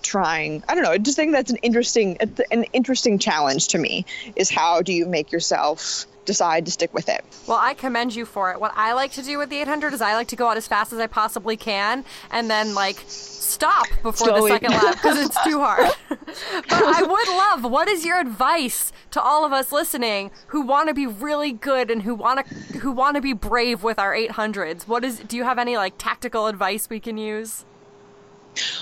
[0.00, 2.16] trying i don't know i just think that's an interesting
[2.50, 7.08] an interesting challenge to me is how do you make yourself decide to stick with
[7.08, 7.24] it.
[7.46, 8.60] Well, I commend you for it.
[8.60, 10.68] What I like to do with the 800 is I like to go out as
[10.68, 14.50] fast as I possibly can and then like stop before Slowly.
[14.50, 15.90] the second lap because it's too hard.
[16.08, 20.88] but I would love what is your advice to all of us listening who want
[20.88, 24.14] to be really good and who want to who want to be brave with our
[24.14, 24.86] 800s?
[24.86, 27.64] What is do you have any like tactical advice we can use?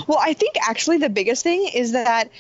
[0.09, 2.30] Well, I think actually the biggest thing is that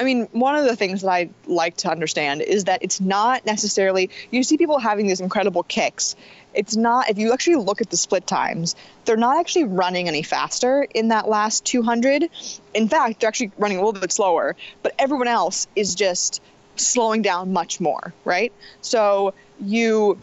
[0.00, 3.46] I mean, one of the things that I like to understand is that it's not
[3.46, 6.14] necessarily, you see people having these incredible kicks.
[6.54, 10.22] It's not, if you actually look at the split times, they're not actually running any
[10.22, 12.28] faster in that last 200.
[12.74, 16.42] In fact, they're actually running a little bit slower, but everyone else is just
[16.76, 18.52] slowing down much more, right?
[18.82, 20.18] So you,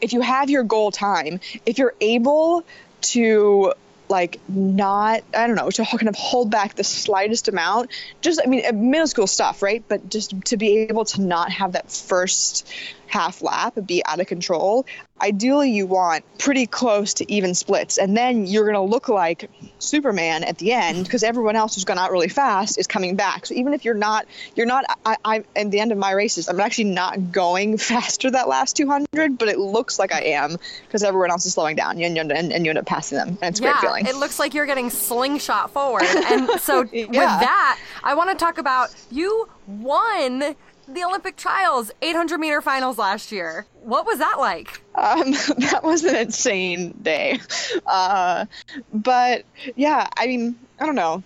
[0.00, 2.64] if you have your goal time, if you're able
[3.02, 3.72] to
[4.12, 7.90] like not i don't know to kind of hold back the slightest amount.
[8.20, 9.82] Just i mean minuscule stuff right?
[9.88, 12.70] But just to be able to not have that first
[13.12, 14.86] half lap be out of control
[15.22, 17.96] ideally you want pretty close to even splits.
[17.96, 19.48] And then you're going to look like
[19.78, 23.46] superman at the end because everyone else who's gone out really fast is coming back.
[23.46, 26.48] So even if you're not you're not i i at the end of my races
[26.48, 31.02] i'm actually not going faster that last 200 but it looks like i am because
[31.02, 33.60] everyone else is slowing down and, and, and you end up passing them and it's
[33.60, 34.06] a yeah, great feeling.
[34.06, 36.02] it looks like you're getting slingshot forward.
[36.02, 37.06] And so yeah.
[37.06, 40.56] with that i want to talk about you won
[40.94, 43.66] the Olympic trials, 800 meter finals last year.
[43.82, 44.82] What was that like?
[44.94, 47.40] Um, that was an insane day.
[47.86, 48.46] Uh,
[48.92, 49.44] but
[49.76, 51.22] yeah, I mean, I don't know.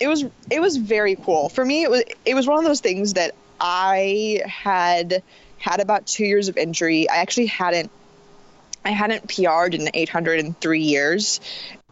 [0.00, 1.84] It was it was very cool for me.
[1.84, 5.22] It was it was one of those things that I had
[5.58, 7.08] had about two years of injury.
[7.08, 7.90] I actually hadn't
[8.84, 11.40] I hadn't PR'd in 800 in three years,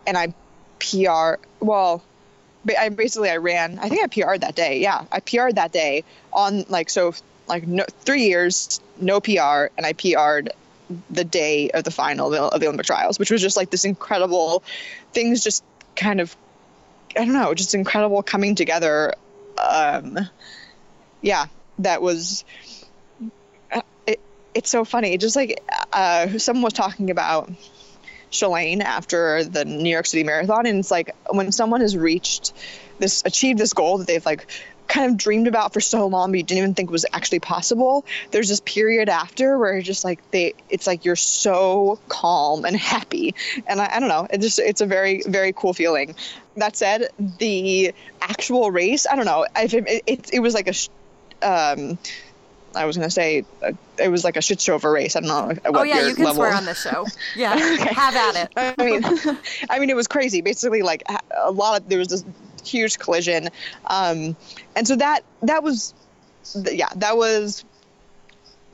[0.07, 0.35] and I
[0.81, 2.03] PR well
[2.79, 3.79] I basically I ran.
[3.79, 4.81] I think I PR'd that day.
[4.81, 7.15] Yeah, I PR'd that day on like so
[7.47, 10.51] like no, three years no PR, and I PR'd
[11.09, 14.63] the day of the final of the, Olympic trials, which was just like this incredible
[15.13, 15.65] things just
[15.97, 16.37] kind of
[17.17, 19.15] I don't know, just incredible coming together.
[19.59, 20.19] Um,
[21.23, 21.47] yeah,
[21.81, 22.45] that was.
[23.73, 24.21] Uh, it,
[24.55, 25.19] it's so funny.
[25.19, 25.61] Just like
[25.93, 27.51] uh, someone was talking about
[28.31, 32.53] Shalane after the New York City Marathon, and it's like when someone has reached
[32.99, 34.47] this, achieved this goal that they've like
[34.87, 38.05] kind of dreamed about for so long, but you didn't even think was actually possible.
[38.33, 42.77] There's this period after where you're just like they, it's like you're so calm and
[42.77, 43.35] happy,
[43.67, 46.15] and I, I don't know, it just it's a very very cool feeling.
[46.57, 50.75] That said, the actual race, I don't know, it, it, it was like a.
[51.43, 51.99] Um,
[52.75, 55.17] I was gonna say uh, it was like a shit show of a race.
[55.17, 55.61] I don't know.
[55.65, 56.37] oh yeah, you can level.
[56.37, 57.07] swear on this show.
[57.37, 57.95] Yeah, okay.
[57.95, 58.77] have at it.
[58.79, 59.39] I mean,
[59.71, 60.41] I mean, it was crazy.
[60.41, 61.03] Basically, like
[61.37, 62.25] a lot of there was this
[62.65, 63.49] huge collision,
[63.87, 64.37] um,
[64.77, 65.95] and so that that was,
[66.55, 67.65] yeah, that was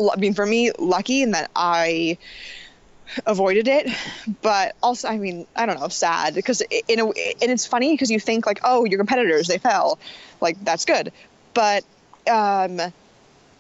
[0.00, 2.18] I mean, for me, lucky in that I
[3.24, 3.88] avoided it
[4.42, 7.14] but also i mean i don't know sad because in a and
[7.52, 9.98] it's funny because you think like oh your competitors they fell
[10.40, 11.12] like that's good
[11.54, 11.84] but
[12.28, 12.80] um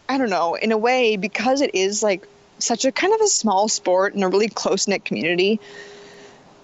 [0.08, 2.26] i don't know in a way because it is like
[2.58, 5.60] such a kind of a small sport and a really close knit community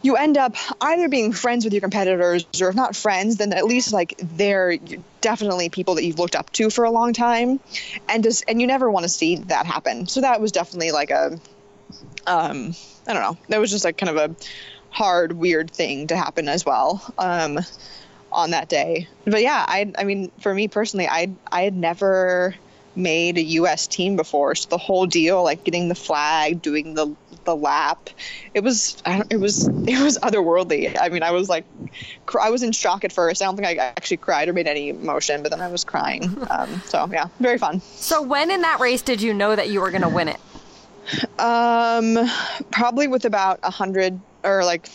[0.05, 3.65] you end up either being friends with your competitors or if not friends then at
[3.65, 4.79] least like they're
[5.21, 7.61] definitely people that you've looked up to for a long time
[8.09, 11.11] and just and you never want to see that happen so that was definitely like
[11.11, 11.39] a
[12.27, 12.75] um,
[13.07, 13.39] I don't know.
[13.49, 14.37] That was just like kind of a
[14.91, 17.59] hard, weird thing to happen as well um,
[18.31, 19.09] on that day.
[19.25, 22.55] But yeah, I, I mean, for me personally, I, I had never
[22.95, 23.87] made a U.S.
[23.87, 28.11] team before, so the whole deal, like getting the flag, doing the the lap,
[28.55, 30.97] it was it was it was otherworldly.
[31.01, 31.65] I mean, I was like,
[32.41, 33.43] I was in shock at first.
[33.43, 36.39] I don't think I actually cried or made any emotion, but then I was crying.
[36.53, 37.81] Um, so yeah, very fun.
[37.81, 40.39] So when in that race did you know that you were going to win it?
[41.41, 42.29] Um,
[42.71, 44.87] probably with about a hundred or like,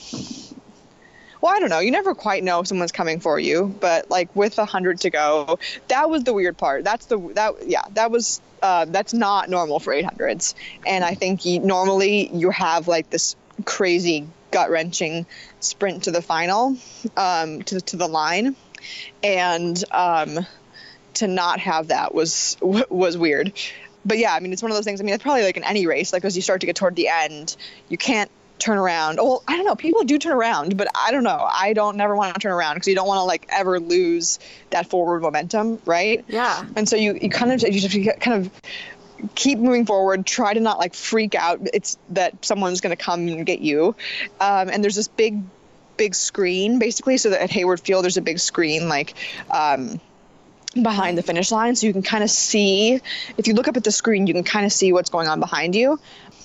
[1.42, 1.80] well, I don't know.
[1.80, 5.10] You never quite know if someone's coming for you, but like with a hundred to
[5.10, 6.84] go, that was the weird part.
[6.84, 11.46] That's the that yeah that was uh, that's not normal for 800s, and I think
[11.46, 15.26] you, normally you have like this crazy gut wrenching
[15.60, 16.78] sprint to the final,
[17.16, 18.56] um, to to the line,
[19.24, 20.46] and um,
[21.16, 23.54] to not have that was was weird
[24.06, 25.02] but yeah, I mean, it's one of those things.
[25.02, 26.96] I mean, it's probably like in any race, like as you start to get toward
[26.96, 27.58] the end,
[27.90, 29.18] you can't turn around.
[29.18, 29.76] Well, I don't know.
[29.76, 31.48] People do turn around, but I don't know.
[31.50, 34.40] I don't never want to turn around because you don't want to like ever lose
[34.72, 36.24] that forward momentum, right?
[36.28, 36.66] Yeah.
[36.76, 38.52] And so you you kind of you just kind of
[39.36, 40.26] keep moving forward.
[40.26, 41.60] Try to not like freak out.
[41.74, 43.96] It's that someone's going to come and get you.
[44.40, 45.42] Um, and there's this big
[45.98, 49.16] big screen basically so that at Hayward Field there's a big screen like
[49.50, 50.00] um,
[50.84, 53.00] behind the finish line so you can kind of see
[53.38, 55.40] if you look up at the screen you can kind of see what's going on
[55.40, 56.00] behind you.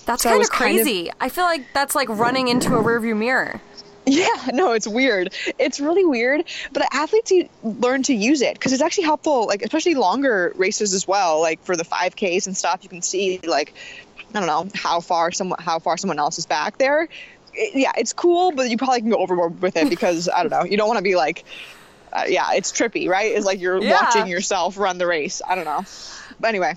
[0.05, 2.83] That's so kind of crazy kind of, i feel like that's like running into a
[2.83, 3.61] rearview mirror.
[4.05, 5.33] Yeah no it's weird.
[5.57, 6.43] It's really weird
[6.73, 7.31] but athletes
[7.63, 11.63] learn to use it because it's actually helpful like especially longer races as well like
[11.63, 13.73] for the 5ks and stuff you can see like
[14.35, 17.07] i don't know how far someone how far someone else is back there.
[17.55, 20.65] Yeah it's cool but you probably can go overboard with it because i don't know
[20.65, 21.45] you don't want to be like
[22.13, 23.31] uh, yeah, it's trippy, right?
[23.31, 24.03] It's like you're yeah.
[24.03, 25.41] watching yourself run the race.
[25.47, 25.83] I don't know.
[26.39, 26.75] But anyway.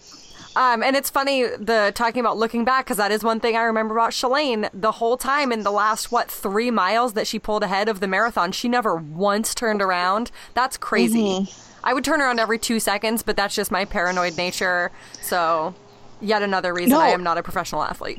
[0.56, 3.62] Um, and it's funny the talking about looking back because that is one thing I
[3.62, 4.70] remember about Shalane.
[4.72, 8.08] The whole time in the last what three miles that she pulled ahead of the
[8.08, 10.30] marathon, she never once turned around.
[10.54, 11.22] That's crazy.
[11.22, 11.66] Mm-hmm.
[11.84, 14.90] I would turn around every two seconds, but that's just my paranoid nature.
[15.20, 15.74] So,
[16.20, 17.00] yet another reason no.
[17.00, 18.18] I am not a professional athlete.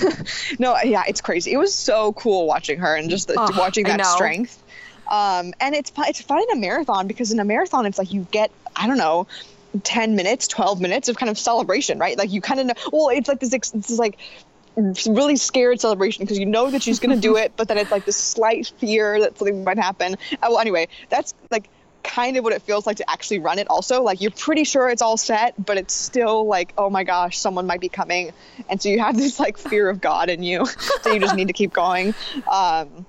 [0.58, 1.52] no, yeah, it's crazy.
[1.52, 4.62] It was so cool watching her and just the, oh, watching that strength.
[5.08, 8.26] Um, and it's it's fun in a marathon because in a marathon it's like you
[8.30, 9.26] get I don't know
[9.82, 12.16] 10 minutes 12 minutes of kind of celebration right?
[12.16, 14.18] Like you kind of know well it's like this this is like
[15.06, 17.90] really scared celebration because you know that she's going to do it but then it's
[17.90, 20.14] like this slight fear that something might happen.
[20.32, 21.68] Uh, well anyway that's like
[22.02, 24.02] kind of what it feels like to actually run it also.
[24.02, 27.66] Like you're pretty sure it's all set but it's still like oh my gosh someone
[27.66, 28.32] might be coming.
[28.68, 30.66] And so you have this like fear of god in you
[31.02, 32.14] so you just need to keep going.
[32.50, 33.06] Um,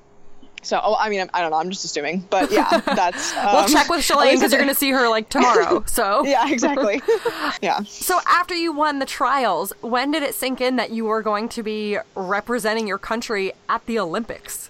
[0.65, 1.58] so, oh, I mean, I don't know.
[1.58, 3.38] I'm just assuming, but yeah, that's.
[3.38, 5.84] Um, we'll check with Shalane because you're going to see her like tomorrow.
[5.95, 6.25] So.
[6.25, 7.01] yeah, exactly.
[7.62, 7.82] yeah.
[7.84, 11.47] So after you won the trials, when did it sink in that you were going
[11.49, 14.69] to be representing your country at the Olympics?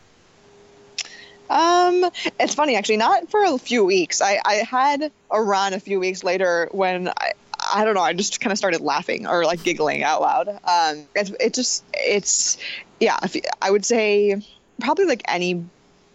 [1.49, 2.97] Um, it's funny actually.
[2.97, 4.21] Not for a few weeks.
[4.21, 7.31] I I had a run a few weeks later when I.
[7.73, 8.01] I don't know.
[8.01, 10.49] I just kind of started laughing or like giggling out loud.
[10.49, 12.59] Um, it, it just, it's,
[12.99, 13.17] yeah.
[13.59, 14.39] I would say
[14.79, 15.65] probably like any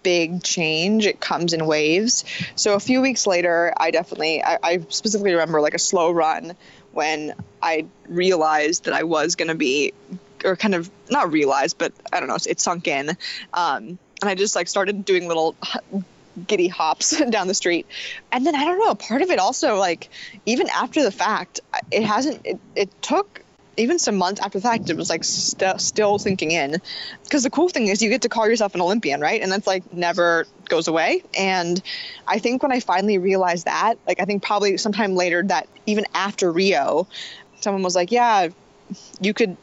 [0.03, 2.25] big change it comes in waves.
[2.55, 6.55] So a few weeks later i definitely i, I specifically remember like a slow run
[6.93, 9.93] when i realized that i was going to be
[10.45, 13.11] or kind of not realized but i don't know it sunk in.
[13.53, 15.55] Um, and i just like started doing little
[16.47, 17.87] giddy hops down the street.
[18.33, 20.09] And then i don't know part of it also like
[20.47, 21.61] even after the fact
[21.91, 23.43] it hasn't it, it took
[23.76, 26.76] even some months after the fact, it was like st- still sinking in.
[27.24, 29.40] Because the cool thing is, you get to call yourself an Olympian, right?
[29.40, 31.22] And that's like never goes away.
[31.37, 31.80] And
[32.26, 36.04] I think when I finally realized that, like I think probably sometime later, that even
[36.14, 37.06] after Rio,
[37.61, 38.48] someone was like, "Yeah,
[39.20, 39.56] you could."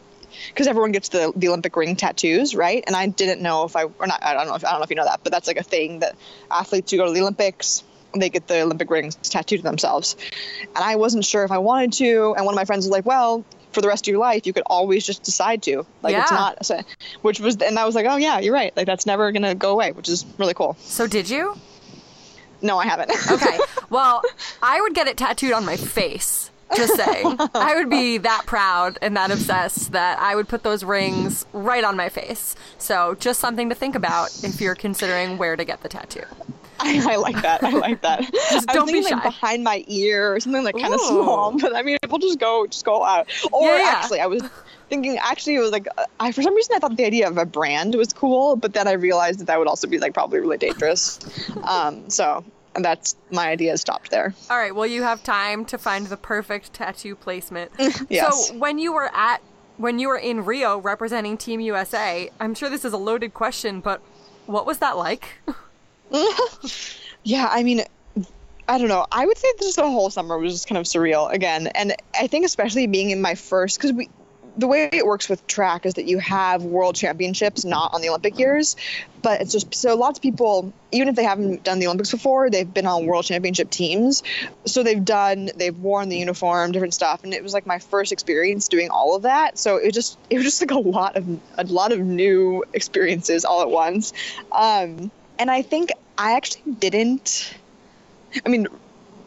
[0.49, 2.83] Because everyone gets the, the Olympic ring tattoos, right?
[2.85, 4.23] And I didn't know if I or not.
[4.23, 5.63] I don't know if I don't know if you know that, but that's like a
[5.63, 6.15] thing that
[6.51, 7.83] athletes who go to the Olympics
[8.15, 10.15] they get the Olympic rings tattooed to themselves.
[10.75, 12.33] And I wasn't sure if I wanted to.
[12.35, 14.53] And one of my friends was like, well, for the rest of your life, you
[14.53, 15.85] could always just decide to.
[16.01, 16.21] Like yeah.
[16.21, 16.31] it's
[16.71, 16.85] not,
[17.21, 18.75] which was, and I was like, oh yeah, you're right.
[18.75, 20.75] Like that's never gonna go away, which is really cool.
[20.79, 21.55] So did you?
[22.61, 23.11] No, I haven't.
[23.31, 23.59] okay.
[23.89, 24.21] Well,
[24.61, 27.37] I would get it tattooed on my face Just saying.
[27.53, 31.83] I would be that proud and that obsessed that I would put those rings right
[31.83, 32.55] on my face.
[32.77, 36.23] So, just something to think about if you're considering where to get the tattoo.
[36.79, 37.63] I, I like that.
[37.63, 38.21] I like that.
[38.51, 39.29] Just don't be thinking, like shy.
[39.29, 41.57] behind my ear or something like kind of small.
[41.61, 43.27] But I mean, we'll just go, just go out.
[43.51, 43.93] Or Yeah, yeah.
[43.95, 44.43] actually, I was
[44.89, 45.17] thinking.
[45.17, 47.45] Actually, it was like uh, I for some reason I thought the idea of a
[47.45, 50.57] brand was cool, but then I realized that that would also be like probably really
[50.57, 51.19] dangerous.
[51.63, 52.43] um, so
[52.75, 54.33] and that's my idea stopped there.
[54.49, 57.71] All right, well, you have time to find the perfect tattoo placement.
[58.09, 58.49] Yes.
[58.49, 59.41] So, when you were at
[59.77, 63.79] when you were in Rio representing Team USA, I'm sure this is a loaded question,
[63.81, 64.01] but
[64.45, 65.39] what was that like?
[67.27, 67.81] Yeah, I mean,
[68.69, 69.05] I don't know.
[69.11, 72.27] I would say this the whole summer was just kind of surreal again, and I
[72.27, 74.09] think especially being in my first because we.
[74.59, 78.09] The way it works with track is that you have world championships, not on the
[78.09, 78.75] Olympic years,
[79.21, 82.49] but it's just so lots of people, even if they haven't done the Olympics before,
[82.49, 84.23] they've been on world championship teams.
[84.65, 88.11] So they've done, they've worn the uniform, different stuff, and it was like my first
[88.11, 89.59] experience doing all of that.
[89.59, 93.45] So it just, it was just like a lot of, a lot of new experiences
[93.45, 94.11] all at once.
[94.51, 97.53] Um, and I think I actually didn't.
[98.45, 98.67] I mean,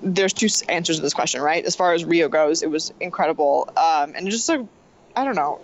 [0.03, 1.65] there's two answers to this question, right?
[1.65, 4.61] As far as Rio goes, it was incredible, um, and just like
[5.17, 5.61] I don't know,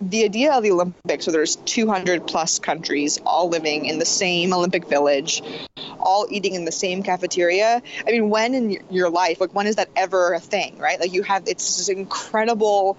[0.00, 4.52] the idea of the Olympics, where there's 200 plus countries all living in the same
[4.52, 5.42] Olympic village,
[5.98, 7.82] all eating in the same cafeteria.
[8.06, 11.00] I mean, when in your life, like when is that ever a thing, right?
[11.00, 12.96] Like you have it's this incredible.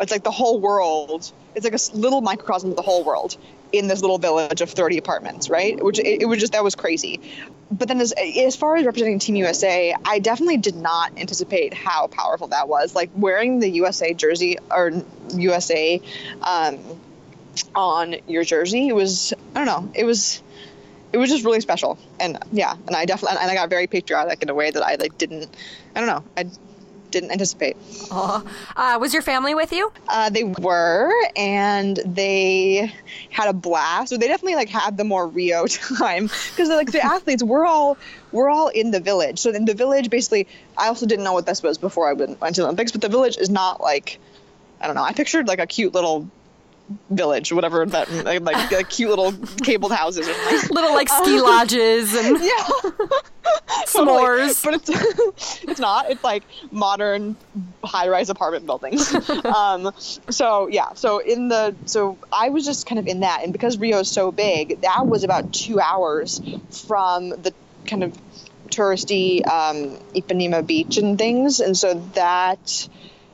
[0.00, 1.32] It's like the whole world.
[1.54, 3.36] It's like a little microcosm of the whole world
[3.72, 5.82] in this little village of 30 apartments, right?
[5.82, 7.20] Which it, it was just that was crazy.
[7.70, 12.06] But then as as far as representing Team USA, I definitely did not anticipate how
[12.06, 12.94] powerful that was.
[12.94, 14.92] Like wearing the USA jersey or
[15.34, 16.00] USA
[16.42, 16.78] um,
[17.74, 20.42] on your jersey, was I don't know, it was
[21.12, 21.98] it was just really special.
[22.18, 24.94] And yeah, and I definitely and I got very patriotic in a way that I
[24.94, 25.54] like didn't
[25.94, 26.50] I don't know, I
[27.10, 27.76] didn't anticipate.
[28.10, 28.42] Aw.
[28.76, 29.92] Uh, was your family with you?
[30.08, 32.92] Uh, they were, and they
[33.30, 34.10] had a blast.
[34.10, 35.66] So they definitely like had the more Rio
[35.98, 37.96] time because like the athletes, we're all
[38.32, 39.38] we're all in the village.
[39.38, 42.38] So in the village, basically, I also didn't know what this was before I went
[42.40, 44.18] to the Olympics, but the village is not like
[44.80, 45.02] I don't know.
[45.02, 46.28] I pictured like a cute little
[47.10, 50.26] village, whatever that like, like, like cute little cabled houses.
[50.70, 52.50] Little like ski lodges and yeah.
[53.86, 54.64] s'mores.
[54.64, 56.10] but it's it's not.
[56.10, 57.36] It's like modern
[57.84, 59.14] high-rise apartment buildings.
[59.44, 63.52] um, so yeah, so in the so I was just kind of in that, and
[63.52, 66.40] because Rio is so big, that was about two hours
[66.86, 67.52] from the
[67.86, 68.16] kind of
[68.68, 72.88] touristy um, Ipanema beach and things, and so that.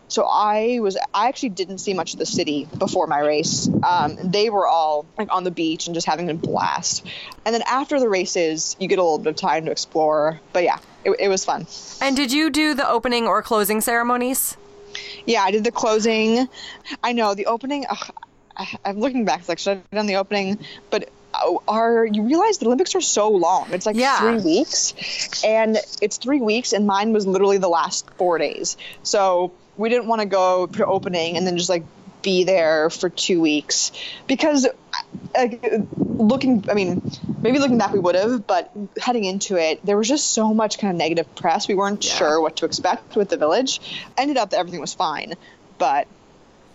[0.09, 3.69] So I was I actually didn't see much of the city before my race.
[3.83, 7.05] Um, they were all like on the beach and just having a blast.
[7.45, 10.41] And then after the races, you get a little bit of time to explore.
[10.53, 11.67] But yeah, it, it was fun.
[12.01, 14.57] And did you do the opening or closing ceremonies?
[15.27, 16.49] Yeah, I did the closing.
[17.03, 17.87] I know the opening.
[17.89, 18.11] Ugh,
[18.57, 19.41] I, I'm looking back.
[19.41, 20.65] It's like should I have done the opening?
[20.91, 23.73] But uh, are you realize the Olympics are so long?
[23.73, 24.21] It's like Yeah.
[24.21, 28.77] three weeks, and it's three weeks, and mine was literally the last four days.
[29.03, 31.85] So we didn't want to go to opening and then just like
[32.23, 33.93] be there for two weeks.
[34.27, 34.67] Because
[35.37, 35.65] like
[35.99, 37.03] looking i mean
[37.43, 40.79] maybe looking back we would have but heading into it there was just so much
[40.79, 41.67] kind of negative press.
[41.69, 42.13] We weren't Yeah.
[42.15, 43.81] sure what to expect with the village.
[44.17, 45.35] Ended up that everything was fine.
[45.79, 46.07] But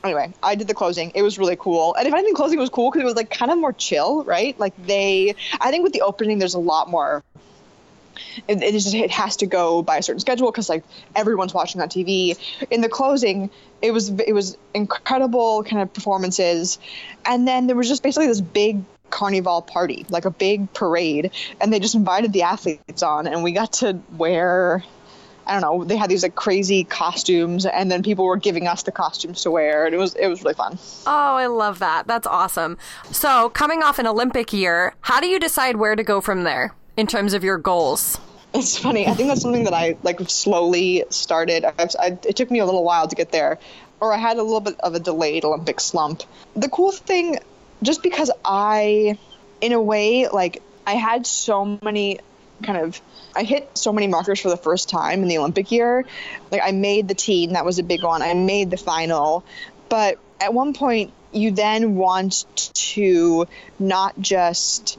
[0.04, 1.12] anyway i did the closing.
[1.16, 1.96] It was really cool.
[1.96, 4.58] And if anything closing was cool because it was like kind of more chill right?
[4.60, 7.24] Like they i think with the opening there's a lot more
[8.48, 10.84] it, it just it has to go by a certain schedule because like
[11.16, 12.38] everyone's watching on TV.
[12.70, 13.50] In the closing,
[13.82, 16.80] it was it was incredible kind of performances,
[17.26, 21.74] and then there was just basically this big carnival party, like a big parade, and
[21.74, 24.84] they just invited the athletes on, and we got to wear.
[25.48, 25.84] I don't know.
[25.84, 29.52] They had these like crazy costumes, and then people were giving us the costumes to
[29.52, 30.78] wear, and it was it was really fun.
[31.08, 32.06] Oh, I love that.
[32.06, 32.78] That's awesome.
[33.12, 36.76] So, coming off an Olympic year, how do you decide where to go from there
[37.00, 38.20] in terms of your goals?
[38.54, 39.08] It's funny.
[39.08, 41.64] I think that's something that I like slowly started.
[41.64, 43.58] I've, I, it took me a little while to get there,
[44.02, 46.24] or I had a little bit of a delayed Olympic slump.
[46.56, 47.40] The cool thing,
[47.82, 49.18] just because I,
[49.62, 52.20] in a way, like I had so many
[52.64, 53.02] kind of
[53.34, 56.06] I hit so many markers for the first time in the Olympic year.
[56.52, 58.22] Like I made the team, that was a big one.
[58.22, 59.46] I made the final,
[59.88, 64.98] but at one point you then want to not just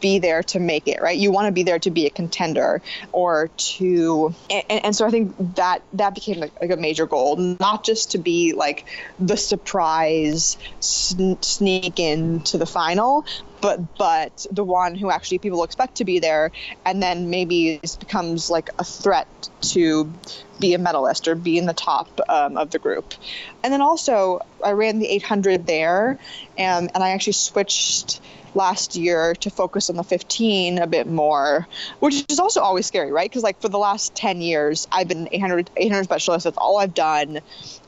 [0.00, 1.18] be there to make it right?
[1.18, 2.82] You want to be there to be a contender
[3.12, 7.36] or to and, and so i think that that became like, like, a major goal
[7.60, 8.86] not just to be like
[9.18, 13.24] the surprise sn- sneak into the final
[13.60, 16.50] but but the one who actually people expect to be there
[16.84, 19.28] and then maybe becomes like a threat
[19.60, 20.12] to
[20.58, 23.14] be a medalist or be in the top um, of the group.
[23.62, 26.18] And then also i ran the 800 there
[26.56, 28.20] and, and i actually switched
[28.54, 31.66] last year to focus on the 15 a bit more,
[31.98, 33.28] which is also always scary, right?
[33.28, 36.44] Because like for the last 10 years, I've been 800 800 specialist.
[36.44, 37.40] That's all I've done.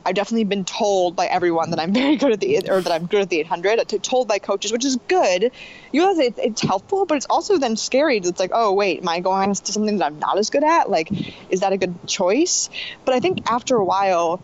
[0.04, 3.06] I've definitely been told by everyone that I'm very good at the or that I'm
[3.06, 3.88] good at the 800.
[4.02, 5.50] Told by coaches, which is good.
[5.92, 8.18] You know, it's, it's helpful, but it's also then scary.
[8.18, 10.90] It's like, oh wait, am I going to something that I'm not as good at?
[10.90, 11.10] Like,
[11.50, 12.70] is that a good choice?
[13.04, 14.42] But I think after a while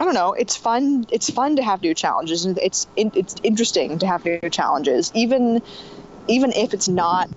[0.00, 0.32] I don't know.
[0.32, 1.06] It's fun.
[1.10, 5.62] It's fun to have new challenges, and it's it's interesting to have new challenges, even
[6.28, 7.28] even if it's not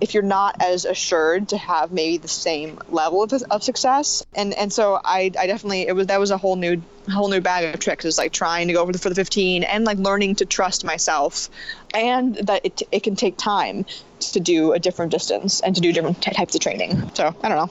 [0.00, 4.54] if you're not as assured to have maybe the same level of, of success and
[4.54, 7.74] and so I, I definitely it was that was a whole new whole new bag
[7.74, 10.36] of tricks is like trying to go for the, for the 15 and like learning
[10.36, 11.50] to trust myself
[11.94, 13.84] and that it, it can take time
[14.20, 17.48] to do a different distance and to do different t- types of training so i
[17.48, 17.70] don't know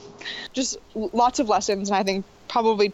[0.52, 2.92] just lots of lessons and i think probably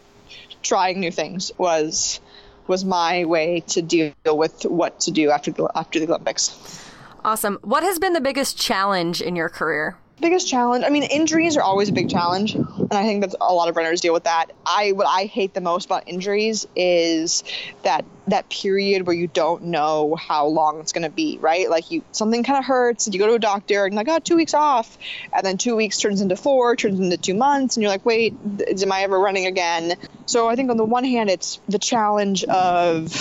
[0.65, 2.19] trying new things was
[2.67, 6.81] was my way to deal with what to do after the after the Olympics.
[7.23, 7.59] Awesome.
[7.61, 9.97] What has been the biggest challenge in your career?
[10.21, 12.55] biggest challenge i mean injuries are always a big challenge
[12.89, 14.47] and i think that a lot of runners deal with that.
[14.65, 17.43] I what i hate the most about injuries is
[17.83, 21.69] that that period where you don't know how long it's going to be right?
[21.69, 24.19] Like you something kind of hurts and you go to a doctor and like oh
[24.19, 24.97] two weeks off.
[25.31, 28.33] And then two weeks turns into four turns into two months and you're like wait
[28.81, 29.93] am i ever running again?
[30.25, 33.13] So i think on the one hand it's the challenge of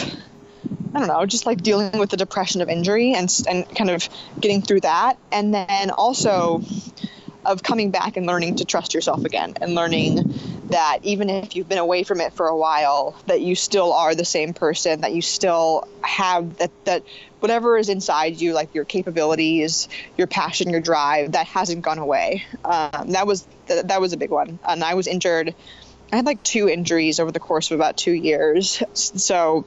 [0.95, 4.09] I don't know, just like dealing with the depression of injury and and kind of
[4.41, 6.63] getting through that, and then also
[7.45, 10.35] of coming back and learning to trust yourself again and learning
[10.69, 14.15] that even if you've been away from it for a while that you still are
[14.15, 17.03] the same person that you still have that that
[17.41, 22.45] whatever is inside you like your capabilities your passion your drive that hasn't gone away.
[22.65, 24.59] Um, that was th- that was a big one.
[24.67, 25.55] And i was injured
[26.13, 28.83] i had like two injuries over the course of about two years.
[28.95, 29.67] So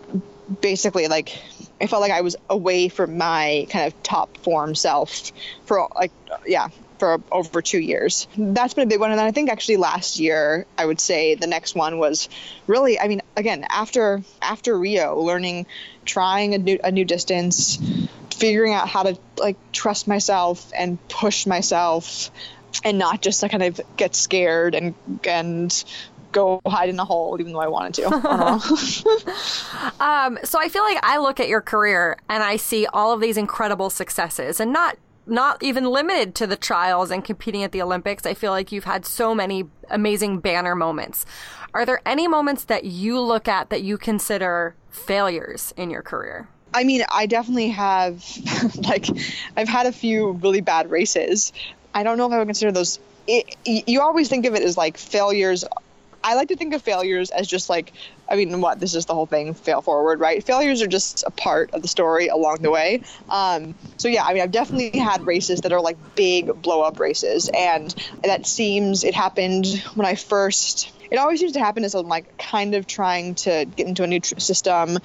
[0.62, 1.38] basically like
[1.80, 5.32] I felt like I was away from my kind of top form self
[5.66, 6.12] for like
[6.46, 6.70] yeah
[7.00, 8.28] for over two years.
[8.38, 11.36] That's been a big one, and then I think actually last year I would say
[11.36, 12.30] the next one was
[12.66, 15.68] really I mean again after after Rio learning
[16.06, 17.78] trying a new a new distance,
[18.32, 22.32] figuring out how to like trust myself and push myself
[22.84, 24.94] and not just to kind of get scared and
[25.24, 25.84] and
[26.32, 28.08] go hide in a hole even though I wanted to.
[30.00, 33.22] um, so I feel like I look at your career and I see all of
[33.22, 37.82] these incredible successes and not not even limited to the trials and competing at the
[37.82, 38.26] Olympics.
[38.26, 41.26] I feel like you've had so many amazing banner moments.
[41.74, 46.48] Are there any moments that you look at that you consider failures in your career?
[46.74, 48.24] I mean, I definitely have,
[48.76, 49.08] like,
[49.56, 51.54] I've had a few really bad races.
[51.94, 53.00] I don't know if I would consider those.
[53.28, 55.66] It, you always think of it as like failures
[56.28, 57.94] I like to think of failures as just like,
[58.28, 60.44] I mean, what this is the whole thing, fail forward, right?
[60.44, 63.04] Failures are just a part of the story along the way.
[63.30, 67.00] Um, so yeah, I mean, I've definitely had races that are like big blow up
[67.00, 70.92] races, and that seems it happened when I first.
[71.10, 74.08] It always seems to happen as I'm like kind of trying to get into a
[74.08, 74.98] new tr- system.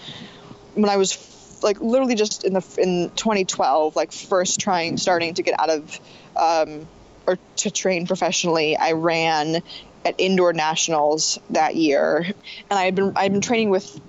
[0.74, 5.42] When I was like literally just in the in 2012, like first trying starting to
[5.44, 6.00] get out of.
[6.36, 6.88] Um,
[7.24, 9.62] or to train professionally, I ran
[10.04, 14.00] at indoor nationals that year, and I had been I'd been training with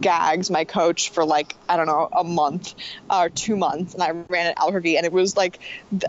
[0.00, 2.74] Gags, my coach, for like I don't know a month
[3.10, 5.58] or two months, and I ran at Albuquerque, and it was like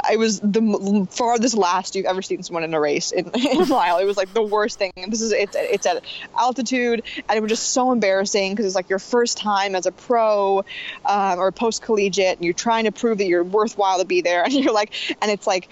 [0.07, 3.65] I was the farthest last you've ever seen someone in a race in, in a
[3.65, 3.97] while.
[3.97, 4.91] It was like the worst thing.
[4.97, 6.03] And this is it's it's at
[6.37, 9.91] altitude, and it was just so embarrassing because it's like your first time as a
[9.91, 10.63] pro
[11.05, 14.43] um, or post collegiate, and you're trying to prove that you're worthwhile to be there,
[14.45, 15.69] and you're like, and it's like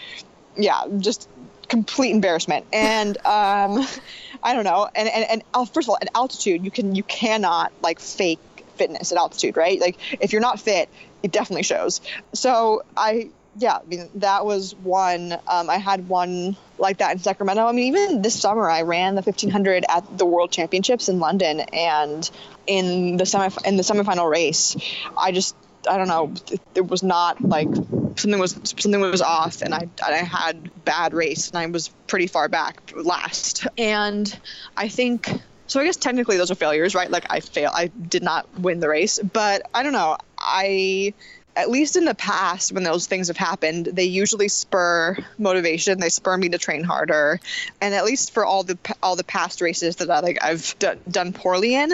[0.55, 1.29] yeah, just
[1.73, 2.67] complete embarrassment.
[2.71, 3.83] And um,
[4.43, 4.87] I don't know.
[4.93, 8.39] And, and, and first of all, at altitude, you can you cannot like fake
[8.75, 9.79] fitness at altitude, right?
[9.79, 10.87] Like if you're not fit,
[11.23, 12.01] it definitely shows.
[12.33, 15.33] So I yeah, I mean that was one.
[15.47, 17.65] Um, I had one like that in Sacramento.
[17.65, 21.59] I mean, even this summer, I ran the 1500 at the World Championships in London,
[21.59, 22.29] and
[22.67, 24.75] in the semi in the semifinal race,
[25.17, 25.55] I just
[25.89, 27.67] I don't know, it, it was not like
[28.15, 32.27] something was something was off and I I had bad race and I was pretty
[32.27, 33.67] far back last.
[33.77, 34.39] And
[34.77, 35.29] I think
[35.67, 37.09] so I guess technically those are failures, right?
[37.09, 40.17] Like I fail, I did not win the race, but I don't know.
[40.37, 41.13] I
[41.55, 46.09] at least in the past when those things have happened they usually spur motivation they
[46.09, 47.39] spur me to train harder
[47.79, 50.87] and at least for all the all the past races that I, like I've d-
[51.09, 51.91] done poorly in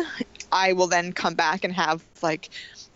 [0.51, 2.49] I will then come back and have like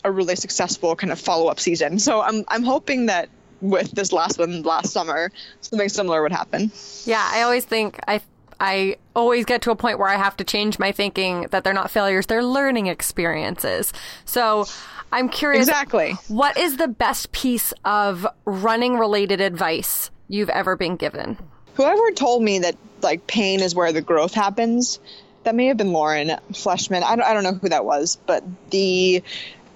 [0.03, 3.29] a really successful kind of follow-up season so I'm I'm hoping that
[3.61, 5.31] with this last one last summer
[5.61, 6.71] something similar would happen
[7.05, 8.21] yeah I always think I
[8.59, 11.73] I always get to a point where I have to change my thinking that they're
[11.73, 13.91] not failures, they're learning experiences.
[14.23, 14.67] So
[15.11, 15.67] I'm curious.
[15.67, 16.13] Exactly.
[16.29, 21.37] What is the best piece of running related advice you've ever been given?
[21.75, 24.99] Whoever told me that like pain is where the growth happens,
[25.43, 27.03] that may have been Lauren Fleshman.
[27.03, 29.23] I don't, I don't know who that was, but the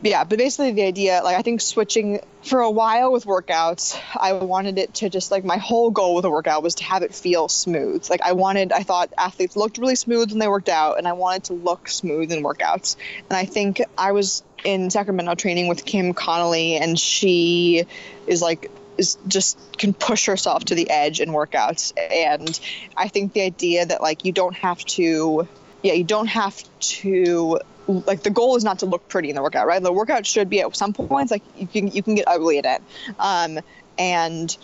[0.04, 4.34] yeah, but basically the idea, like I think switching for a while with workouts, I
[4.34, 7.16] wanted it to just like my whole goal with a workout was to have it
[7.16, 8.08] feel smooth.
[8.10, 11.14] Like I wanted, I thought athletes looked really smooth when they worked out, and I
[11.14, 12.95] wanted to look smooth in workouts.
[13.30, 17.86] And I think I was in Sacramento training with Kim Conley, and she
[18.28, 18.70] is like
[19.00, 21.93] is just can push herself to the edge in workouts.
[21.98, 22.60] And
[22.95, 25.48] I think the idea that like you don't have to,
[25.82, 29.42] yeah, you don't have to like the goal is not to look pretty in the
[29.42, 29.82] workout, right?
[29.82, 32.66] The workout should be at some points like you can you can get ugly in
[32.66, 32.82] it,
[33.20, 33.60] um,
[33.98, 34.56] and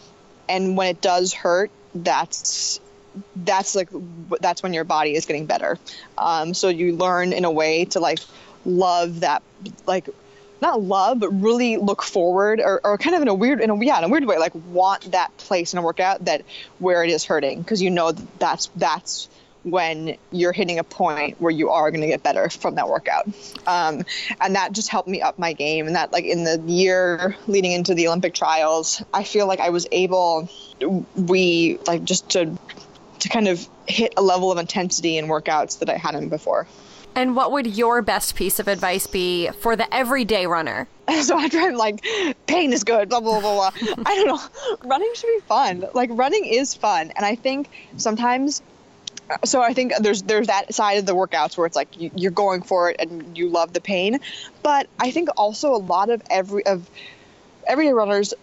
[0.49, 2.79] and when it does hurt, that's
[3.35, 3.89] that's like
[4.41, 5.79] that's when your body is getting better.
[6.17, 8.19] Um, so you learn in a way to like
[8.65, 9.43] love that
[9.85, 10.09] like
[10.61, 13.85] not love but really look forward or, or kind of in a weird in a
[13.85, 16.43] yeah in a weird way like want that place in a workout that
[16.79, 19.27] where it is hurting because you know that that's that's
[19.63, 23.27] when you're hitting a point where you are going to get better from that workout.
[23.65, 24.03] Um,
[24.41, 25.87] and that just helped me up my game.
[25.87, 29.69] And that, like, in the year leading into the Olympic trials, I feel like I
[29.69, 30.49] was able,
[31.15, 32.57] we, like, just to,
[33.19, 36.67] to kind of hit a level of intensity in workouts that I hadn't before.
[37.15, 40.87] And what would your best piece of advice be for the everyday runner?
[41.23, 42.03] So I try like
[42.47, 43.71] pain is good, blah blah blah blah.
[44.05, 44.39] I don't know.
[44.89, 45.85] Running should be fun.
[45.93, 48.61] Like running is fun, and I think sometimes
[49.45, 52.31] so I think there's there's that side of the workouts where it's like you, you're
[52.31, 54.19] going for it and you love the pain,
[54.61, 56.89] but I think also a lot of every of
[57.65, 58.33] everyday runners,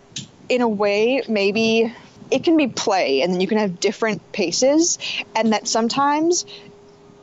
[0.48, 1.94] in a way, maybe
[2.30, 4.98] it can be play, and then you can have different paces,
[5.34, 6.46] and that sometimes.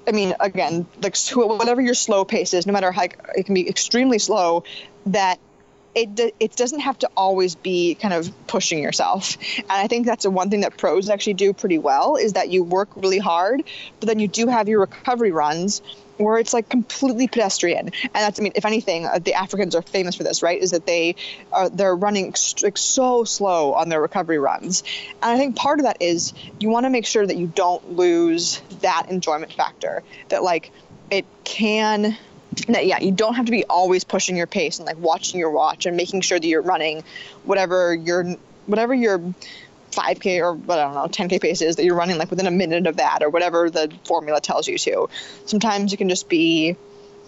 [0.07, 3.67] I mean, again, like whatever your slow pace is, no matter how it can be
[3.67, 4.63] extremely slow,
[5.07, 5.37] that
[5.97, 9.37] it it doesn't have to always be kind of pushing yourself.
[9.57, 12.49] And I think that's the one thing that pros actually do pretty well is that
[12.49, 13.63] you work really hard,
[13.99, 15.81] but then you do have your recovery runs
[16.17, 17.87] where it's like completely pedestrian.
[17.87, 20.61] And that's I mean, if anything, uh, the Africans are famous for this, right?
[20.61, 21.15] Is that they
[21.51, 24.83] are they're running like so slow on their recovery runs.
[25.21, 27.93] And I think part of that is you want to make sure that you don't
[27.93, 30.03] lose that enjoyment factor.
[30.29, 30.71] That like
[31.09, 32.17] it can
[32.67, 35.51] that yeah you don't have to be always pushing your pace and like watching your
[35.51, 37.03] watch and making sure that you're running
[37.43, 38.23] whatever your
[38.65, 39.19] whatever your
[39.91, 42.51] 5k or what I don't know 10k pace is that you're running like within a
[42.51, 45.09] minute of that or whatever the formula tells you to.
[45.45, 46.75] Sometimes it can just be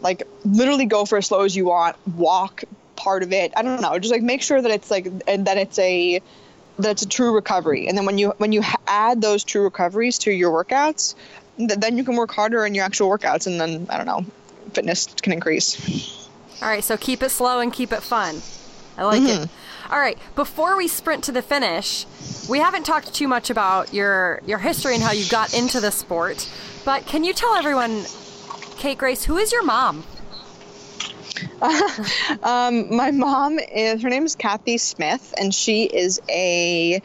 [0.02, 2.64] like literally go for as slow as you want, walk
[2.96, 3.54] part of it.
[3.56, 6.22] I don't know, just like make sure that it's like and that it's a
[6.80, 7.88] that it's a true recovery.
[7.88, 11.16] And then when you when you add those true recoveries to your workouts,
[11.58, 14.26] then you can work harder in your actual workouts and then I don't know,
[14.70, 16.28] fitness can increase.
[16.62, 18.42] All right, so keep it slow and keep it fun.
[18.98, 19.44] I like mm-hmm.
[19.44, 19.50] it.
[19.90, 22.06] All right, before we sprint to the finish,
[22.50, 25.92] we haven't talked too much about your your history and how you got into the
[25.92, 26.48] sport,
[26.86, 28.04] but can you tell everyone,
[28.78, 30.04] Kate Grace, who is your mom?
[31.62, 32.04] Uh,
[32.44, 37.02] um, my mom is her name is Kathy Smith, and she is a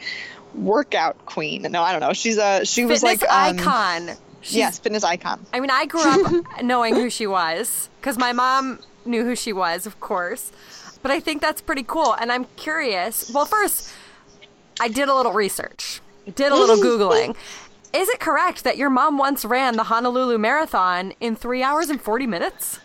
[0.53, 1.63] workout queen.
[1.63, 2.13] No, I don't know.
[2.13, 4.17] She's a she Fitness was like um, icon.
[4.45, 5.43] She's, yes, fitness icon.
[5.53, 9.51] I mean, I grew up knowing who she was because my mom knew who she
[9.51, 10.51] was, of course.
[11.01, 12.13] But I think that's pretty cool.
[12.13, 13.31] And I'm curious.
[13.33, 13.91] Well, first,
[14.79, 15.99] I did a little research,
[16.35, 17.35] did a little Googling.
[17.91, 21.99] Is it correct that your mom once ran the Honolulu Marathon in three hours and
[21.99, 22.79] 40 minutes?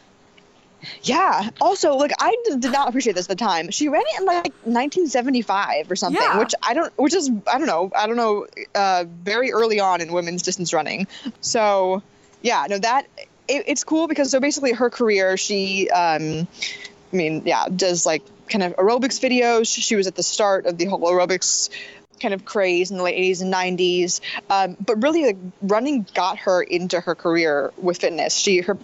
[1.02, 1.50] Yeah.
[1.60, 3.70] Also, like I did not appreciate this at the time.
[3.70, 6.38] She ran it in like 1975 or something, yeah.
[6.38, 10.00] which I don't, which is I don't know, I don't know, uh, very early on
[10.00, 11.06] in women's distance running.
[11.40, 12.02] So,
[12.42, 13.06] yeah, no, that
[13.48, 16.46] it, it's cool because so basically her career, she, um,
[17.12, 19.66] I mean, yeah, does like kind of aerobics videos.
[19.72, 21.70] She was at the start of the whole aerobics
[22.20, 24.20] kind of craze in the late 80s and 90s
[24.50, 28.76] um, but really like running got her into her career with fitness she her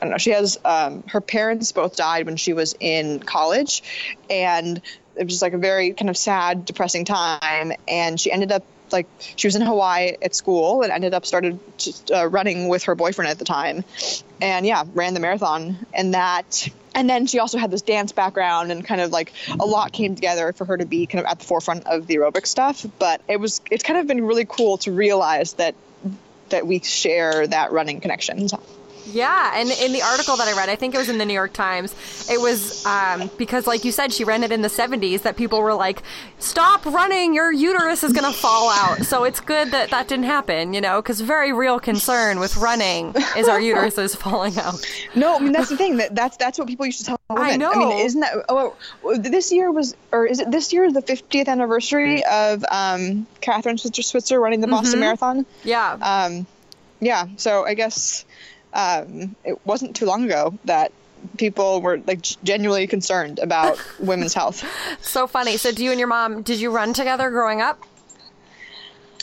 [0.00, 0.18] I don't know.
[0.18, 3.82] She has um, her parents both died when she was in college,
[4.30, 4.80] and
[5.16, 7.72] it was just like a very kind of sad, depressing time.
[7.88, 11.58] And she ended up like she was in Hawaii at school and ended up started
[11.76, 13.84] just, uh, running with her boyfriend at the time,
[14.40, 15.84] and yeah, ran the marathon.
[15.92, 19.66] And that, and then she also had this dance background and kind of like a
[19.66, 22.46] lot came together for her to be kind of at the forefront of the aerobic
[22.46, 22.86] stuff.
[22.98, 25.74] But it was it's kind of been really cool to realize that
[26.50, 28.48] that we share that running connection.
[29.12, 31.34] Yeah, and in the article that I read, I think it was in the New
[31.34, 31.94] York Times,
[32.30, 35.60] it was um, because, like you said, she ran it in the 70s that people
[35.62, 36.02] were like,
[36.38, 38.98] stop running, your uterus is going to fall out.
[39.06, 43.14] So it's good that that didn't happen, you know, because very real concern with running
[43.36, 44.84] is our uterus is falling out.
[45.14, 45.96] No, I mean, that's the thing.
[45.96, 47.44] That, that's that's what people used to tell women.
[47.44, 47.72] I know.
[47.72, 48.76] I mean, isn't that, oh,
[49.18, 53.78] this year was, or is it this year is the 50th anniversary of um, Kathrine
[53.78, 55.00] Switzer running the Boston Mhm.
[55.00, 55.46] Marathon?
[55.64, 55.92] Yeah.
[56.00, 56.46] Um,
[57.00, 58.24] yeah, so I guess
[58.72, 60.92] um, it wasn't too long ago that
[61.36, 64.64] people were like genuinely concerned about women's health.
[65.00, 65.56] So funny.
[65.56, 67.82] So, do you and your mom, did you run together growing up?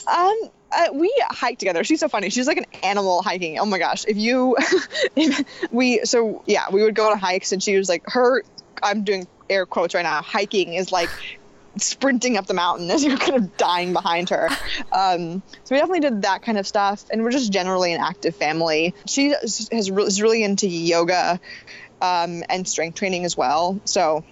[0.08, 0.36] Um,
[0.72, 1.84] uh, we hike together.
[1.84, 2.30] She's so funny.
[2.30, 3.60] She's like an animal hiking.
[3.60, 4.06] Oh my gosh.
[4.08, 4.58] If you,
[5.72, 8.43] we, so yeah, we would go on hikes and she was like, her,
[8.84, 11.10] I'm doing air quotes right now, hiking is like
[11.78, 14.50] sprinting up the mountain as you're kind of dying behind her.
[14.92, 17.06] Um, so we definitely did that kind of stuff.
[17.12, 18.94] And we're just generally an active family.
[19.08, 21.40] She has, is really into yoga
[22.02, 23.80] um, and strength training as well.
[23.86, 24.24] So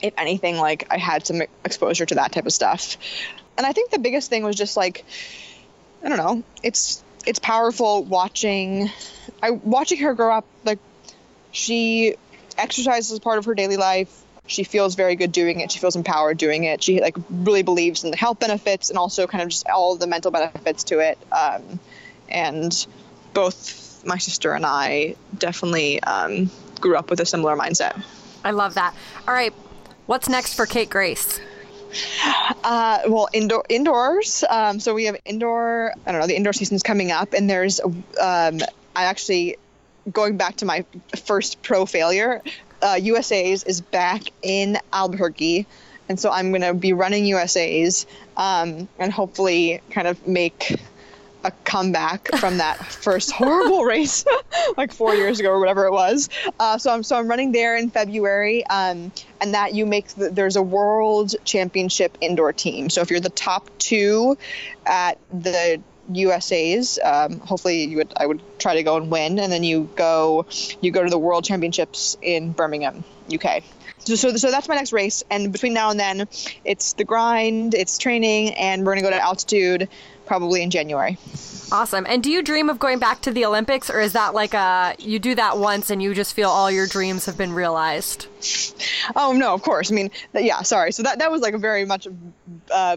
[0.00, 2.96] if anything, like I had some exposure to that type of stuff.
[3.56, 5.04] And I think the biggest thing was just like,
[6.02, 8.90] I don't know, it's it's powerful watching
[9.42, 10.78] I watching her grow up like
[11.52, 12.16] she
[12.58, 14.23] exercises as part of her daily life.
[14.46, 15.72] She feels very good doing it.
[15.72, 16.82] She feels empowered doing it.
[16.82, 20.06] She like really believes in the health benefits and also kind of just all the
[20.06, 21.18] mental benefits to it.
[21.32, 21.80] Um,
[22.28, 22.86] and
[23.32, 28.02] both my sister and I definitely um, grew up with a similar mindset.
[28.44, 28.94] I love that.
[29.26, 29.52] All right.
[30.06, 31.40] What's next for Kate Grace?
[32.62, 34.44] Uh, well, indoor indoors.
[34.48, 35.92] Um, so we have indoor.
[36.06, 36.26] I don't know.
[36.26, 37.80] The indoor season's coming up, and there's.
[37.80, 38.60] Um,
[38.96, 39.56] I actually
[40.12, 40.84] going back to my
[41.24, 42.42] first pro failure.
[42.84, 45.66] Uh, USA's is back in Albuquerque,
[46.10, 48.06] and so I'm gonna be running USA's,
[48.36, 50.76] um, and hopefully kind of make
[51.44, 54.26] a comeback from that first horrible race
[54.76, 56.28] like four years ago or whatever it was.
[56.60, 60.28] Uh, so I'm so I'm running there in February, um, and that you make the,
[60.28, 62.90] there's a world championship indoor team.
[62.90, 64.36] So if you're the top two
[64.84, 65.80] at the
[66.12, 69.88] USA's, um, hopefully you would I would try to go and win, and then you
[69.96, 70.46] go
[70.80, 73.62] you go to the world championships in Birmingham, UK.
[73.98, 76.28] So, so, so that's my next race, and between now and then,
[76.64, 79.88] it's the grind, it's training, and we're gonna go to altitude
[80.26, 81.18] probably in January.
[81.72, 82.06] Awesome.
[82.08, 84.94] And do you dream of going back to the Olympics, or is that like a
[84.98, 88.26] you do that once and you just feel all your dreams have been realized?
[89.16, 89.90] Oh no, of course.
[89.90, 90.62] I mean, yeah.
[90.62, 90.92] Sorry.
[90.92, 92.06] So that that was like a very much
[92.70, 92.96] uh,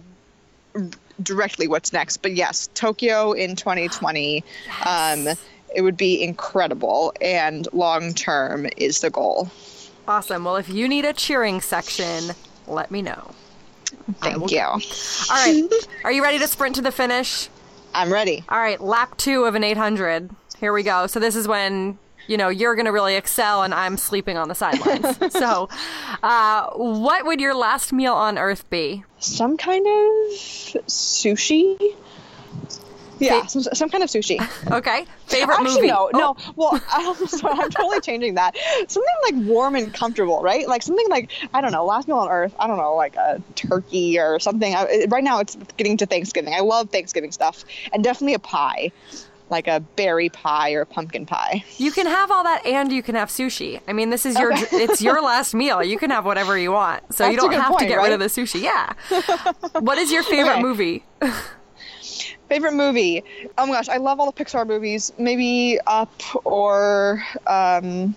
[1.21, 2.17] directly what's next.
[2.17, 4.43] But yes, Tokyo in 2020.
[4.85, 5.27] Um,
[5.75, 9.51] it would be incredible, and long term is the goal.
[10.07, 10.45] Awesome.
[10.45, 12.31] Well, if you need a cheering section,
[12.67, 13.31] let me know.
[14.21, 14.61] Thank you.
[14.61, 14.79] All
[15.29, 15.69] right.
[16.03, 17.49] Are you ready to sprint to the finish?
[17.93, 18.43] I'm ready.
[18.49, 20.29] All right, lap two of an 800.
[20.59, 21.07] Here we go.
[21.07, 21.97] So this is when
[22.27, 25.17] you know you're going to really excel, and I'm sleeping on the sidelines.
[25.33, 25.69] so,
[26.23, 29.03] uh, what would your last meal on Earth be?
[29.19, 30.37] Some kind of
[30.87, 31.77] sushi.
[33.19, 34.37] Yeah, some, some kind of sushi.
[34.71, 35.87] Okay, favorite Actually, movie?
[35.87, 36.53] no, Oh, no.
[36.55, 38.55] Well, I'm, sorry, I'm totally changing that.
[38.87, 40.67] Something like warm and comfortable, right?
[40.67, 42.53] Like something like I don't know, last meal on Earth.
[42.59, 44.75] I don't know, like a turkey or something.
[44.75, 46.53] I, right now, it's getting to Thanksgiving.
[46.53, 48.91] I love Thanksgiving stuff, and definitely a pie,
[49.49, 51.63] like a berry pie or a pumpkin pie.
[51.77, 53.79] You can have all that, and you can have sushi.
[53.87, 54.65] I mean, this is your Okay.
[54.83, 55.81] it's your last meal.
[55.83, 57.97] You can have whatever you want, so you That's a don't have to point, get
[57.97, 58.61] rid of the sushi.
[58.61, 58.93] Yeah.
[59.79, 60.61] what is your favorite Okay.
[60.61, 61.03] movie?
[62.49, 63.23] Favorite movie?
[63.57, 65.11] Oh my gosh, I love all the Pixar movies.
[65.17, 66.11] Maybe Up
[66.45, 68.15] or um,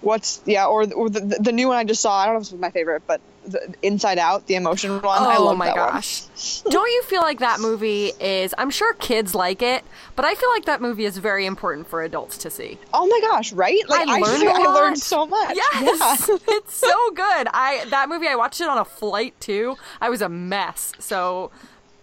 [0.00, 2.18] what's yeah, or or the, the new one I just saw.
[2.18, 5.22] I don't know if this was my favorite, but the Inside Out, the emotion one.
[5.22, 6.22] I Oh love my gosh.
[6.68, 9.84] Don't you feel like that movie is I'm sure kids like it,
[10.16, 12.78] but I feel like that movie is very important for adults to see.
[12.92, 13.80] Oh my gosh, right?
[13.88, 15.56] Like I learned feel I learned so much.
[15.56, 16.28] Yes.
[16.28, 16.36] Yeah.
[16.48, 17.48] it's so good.
[17.52, 19.76] I that movie I watched it on a flight too.
[20.00, 20.92] I was a mess.
[20.98, 21.50] So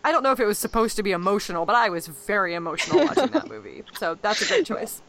[0.04, 3.06] I don't know if it was supposed to be emotional, but I was very emotional
[3.06, 3.84] watching that movie.
[3.98, 5.02] So that's a great choice.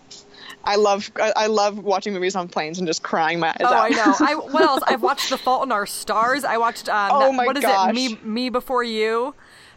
[0.64, 3.66] I love I, I love watching movies on planes and just crying my eyes Oh,
[3.66, 3.84] out.
[3.84, 4.14] I know.
[4.20, 4.82] I what else?
[4.86, 6.44] I've watched The Fault in Our Stars.
[6.44, 7.90] I watched um, Oh my what is gosh.
[7.90, 7.94] it?
[7.94, 9.34] Me Me Before You.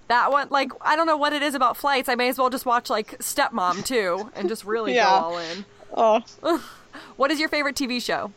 [0.07, 2.09] That one, like, I don't know what it is about flights.
[2.09, 5.05] I may as well just watch like Stepmom too, and just really Yeah.
[5.05, 5.65] go all in.
[5.95, 6.21] oh,
[7.15, 8.31] What is your favorite TV show?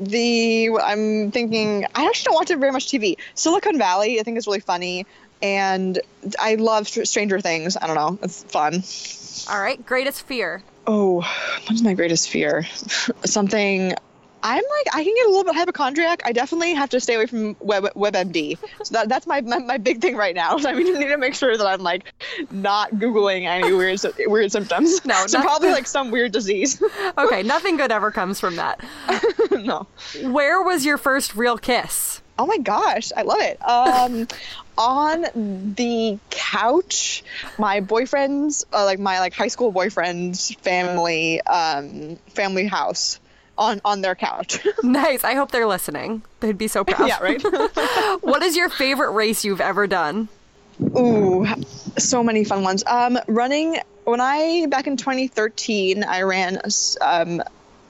[0.00, 3.16] the I'm thinking I actually don't watch very much TV.
[3.34, 5.06] Silicon Valley, I think is really funny.
[5.42, 5.98] and
[6.38, 7.76] I love Stranger Things.
[7.76, 8.82] I don't know, it's fun.
[9.54, 10.62] All right, greatest fear.
[10.86, 12.66] Oh, what is my greatest fear?
[13.24, 13.94] Something.
[14.42, 16.22] I'm like I can get a little bit hypochondriac.
[16.24, 18.58] I definitely have to stay away from Web WebMD.
[18.84, 20.56] So that, that's my, my my big thing right now.
[20.58, 22.12] I mean, I need to make sure that I'm like
[22.50, 25.04] not googling any weird weird symptoms.
[25.04, 26.82] No, so not- probably like some weird disease.
[27.18, 28.80] Okay, nothing good ever comes from that.
[29.50, 29.86] no.
[30.22, 32.20] Where was your first real kiss?
[32.38, 33.62] Oh my gosh, I love it.
[33.68, 34.26] Um,
[34.78, 37.22] on the couch,
[37.58, 43.20] my boyfriend's, uh, like my like high school boyfriend's family, um, family house,
[43.58, 44.66] on on their couch.
[44.82, 45.24] Nice.
[45.24, 46.22] I hope they're listening.
[46.40, 47.08] They'd be so proud.
[47.08, 47.42] yeah, right.
[48.22, 50.28] What is your favorite race you've ever done?
[50.96, 51.46] Ooh,
[51.98, 52.82] so many fun ones.
[52.86, 56.58] Um, running when I back in 2013, I ran
[57.00, 57.42] um,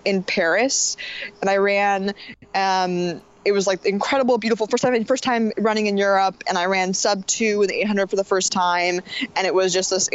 [0.05, 0.97] in Paris,
[1.41, 2.13] and I ran.
[2.55, 6.67] Um, it was like incredible, beautiful first time, first time running in Europe, and I
[6.67, 9.01] ran sub two in the 800 for the first time,
[9.35, 10.09] and it was just this.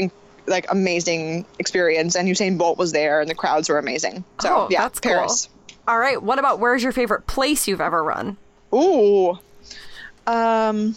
[0.47, 4.23] Like amazing experience, and Usain Bolt was there, and the crowds were amazing.
[4.41, 5.11] So Oh, yeah, that's cool.
[5.11, 5.49] Paris.
[5.87, 6.21] All right.
[6.21, 8.37] What about where's your favorite place you've ever run?
[8.73, 9.37] Ooh.
[10.25, 10.95] Um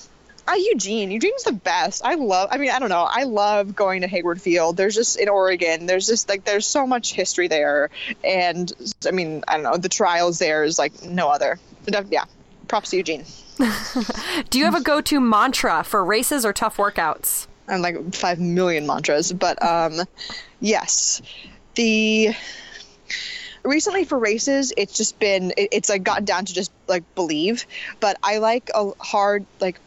[0.49, 1.13] uh, Eugene.
[1.13, 2.05] Eugene's the best.
[2.05, 3.07] I love I mean, I don't know.
[3.09, 4.77] I love going to Hayward Field.
[4.77, 7.91] There's just in Oregon, there's just like there's so much history there
[8.25, 8.73] and
[9.07, 11.59] I mean, I don't know, the trials there is like no other.
[12.09, 12.25] Yeah.
[12.67, 13.25] Props to Eugene.
[14.51, 17.47] Do you have a go to mantra for races or tough workouts?
[17.71, 20.01] I'm like 5 million mantras, but um
[20.61, 21.23] yes.
[21.77, 22.35] The
[23.63, 27.67] recently for races it's just been it, it's like gotten down to just like believe
[28.01, 29.79] but i like a hard like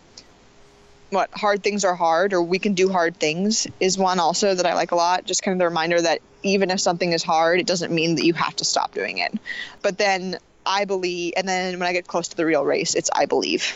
[1.09, 4.65] what hard things are hard or we can do hard things is one also that
[4.65, 7.59] i like a lot just kind of the reminder that even if something is hard
[7.59, 9.33] it doesn't mean that you have to stop doing it
[9.81, 13.09] but then i believe and then when i get close to the real race it's
[13.15, 13.73] i believe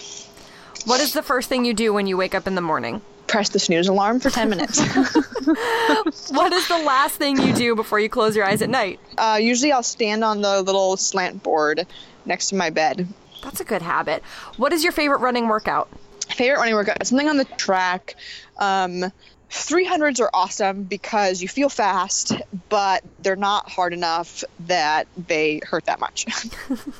[0.86, 3.02] What is the first thing you do when you wake up in the morning?
[3.28, 4.80] Press the snooze alarm for 10 minutes
[6.32, 9.00] What is the last thing you do before you close your eyes at night?
[9.18, 11.86] uh, usually i'll stand on the little slant board
[12.26, 13.08] next to my bed
[13.44, 14.24] That's a good habit.
[14.58, 15.90] What is your favorite running workout?
[16.30, 18.16] favorite running workout something on the track
[18.58, 19.12] um
[19.50, 22.34] 300s are awesome because you feel fast
[22.68, 26.26] but they're not hard enough that they hurt that much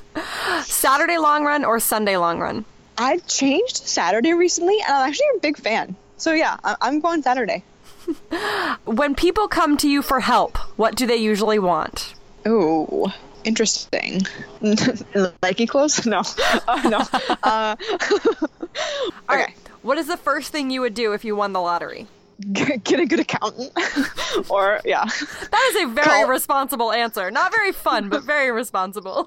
[0.64, 2.64] Saturday long run or Sunday long run?
[2.98, 7.22] I've changed saturday recently and i'm actually a big fan so yeah I- i'm going
[7.22, 7.64] saturday
[8.86, 12.14] When people come to you for help, what do they usually want?
[12.48, 13.08] Ooh,
[13.44, 14.22] interesting.
[15.44, 16.06] Nike clothes?
[16.14, 16.22] No,
[16.70, 17.00] uh, no.
[17.44, 18.78] Uh, okay.
[19.30, 19.54] Right.
[19.82, 22.08] What is the first thing you would do if you won the lottery?
[22.54, 23.72] get, get a good accountant,
[24.50, 27.30] or yeah, That is a very Call- responsible answer.
[27.32, 29.26] Not very fun, but very responsible.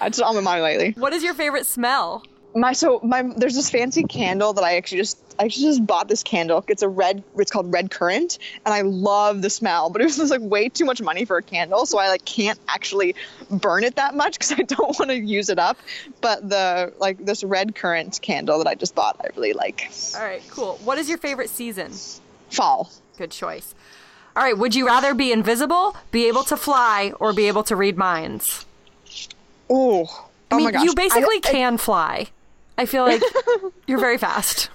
[0.00, 0.94] that's on my mind lately.
[1.00, 2.22] what is your favorite smell?
[2.56, 6.08] My so my there's this fancy candle that I actually just I actually just bought
[6.08, 6.64] this candle.
[6.68, 7.22] It's a red.
[7.36, 9.90] It's called Red Currant, and I love the smell.
[9.90, 12.24] But it was just like way too much money for a candle, so I like
[12.24, 13.14] can't actually
[13.50, 15.76] burn it that much because I don't want to use it up.
[16.22, 19.90] But the like this Red Currant candle that I just bought, I really like.
[20.16, 20.78] All right, cool.
[20.82, 21.92] What is your favorite season?
[22.50, 22.90] Fall.
[23.18, 23.74] Good choice.
[24.34, 27.76] All right, would you rather be invisible, be able to fly, or be able to
[27.76, 28.66] read minds?
[29.68, 30.04] Oh,
[30.50, 30.84] I oh mean, my gosh!
[30.84, 32.28] you basically I, I- can fly.
[32.78, 33.22] I feel like
[33.86, 34.68] you're very fast.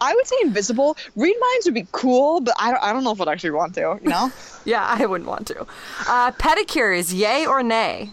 [0.00, 0.96] I would say invisible.
[1.14, 3.74] Read minds would be cool, but I don't, I don't know if I'd actually want
[3.74, 3.98] to.
[4.02, 4.32] You know?
[4.64, 5.60] Yeah, I wouldn't want to.
[6.08, 8.12] Uh, pedicures, yay or nay?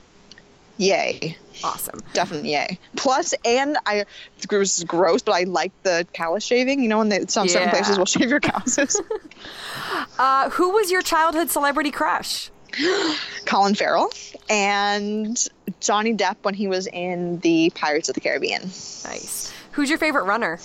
[0.77, 1.99] yay, Awesome.
[2.13, 2.77] definitely yay.
[2.95, 4.05] Plus, and I
[4.49, 6.83] this is gross, but I like the callus shaving.
[6.83, 9.01] You know, when they, some certain places will shave your calluses.
[10.19, 12.51] Uh, who was your childhood celebrity crush?
[13.45, 14.11] Colin Farrell
[14.49, 15.37] and
[15.83, 18.61] Johnny Depp when he was in the Pirates of the Caribbean.
[18.61, 19.53] Nice.
[19.73, 20.59] Who's your favorite runner?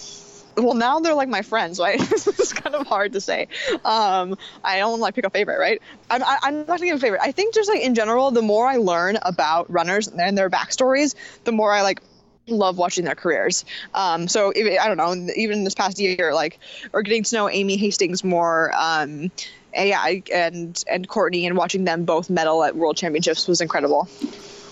[0.57, 2.01] Well, now they're like my friends, right?
[2.13, 3.49] it's kind of hard to say.
[3.85, 5.81] Um, I don't like pick a favorite, right?
[6.11, 7.21] I'm, I, I'm not gonna give a favorite.
[7.23, 11.15] I think just like in general, the more I learn about runners and their backstories,
[11.45, 12.01] the more I like
[12.49, 13.65] love watching their careers.
[13.95, 16.59] Um, so if, I don't know, even this past year, like,
[16.93, 18.73] or getting to know Amy Hastings more.
[18.75, 19.31] Um,
[19.73, 24.09] and yeah, and and Courtney and watching them both medal at World Championships was incredible.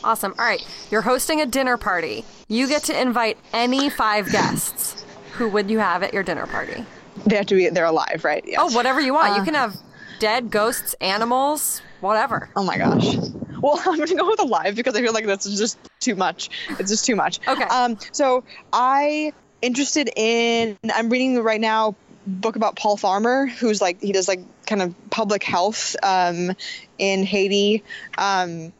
[0.07, 0.35] Awesome.
[0.39, 2.25] All right, you're hosting a dinner party.
[2.47, 5.05] You get to invite any five guests.
[5.33, 6.85] Who would you have at your dinner party?
[7.27, 8.45] They have to be they're alive, right?
[8.47, 8.59] Yes.
[8.61, 9.35] Oh, whatever you want.
[9.35, 9.77] you Uh, can have
[10.21, 12.49] dead ghosts, animals, whatever.
[12.55, 13.17] Oh my gosh.
[13.61, 16.51] Well, I'm gonna go with alive because I feel like that's just too much.
[16.79, 17.41] It's just too much.
[17.49, 17.65] Okay.
[17.65, 17.99] Um.
[18.13, 20.79] So I interested in.
[20.95, 21.97] I'm reading right now
[22.29, 26.53] book about Paul Farmer, who's like he does like kind of public health um
[26.97, 27.83] in Haiti.
[28.17, 28.73] Um.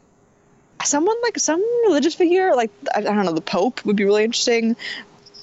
[0.83, 4.23] Someone like some religious figure, like I, I don't know, the Pope would be really
[4.23, 4.75] interesting.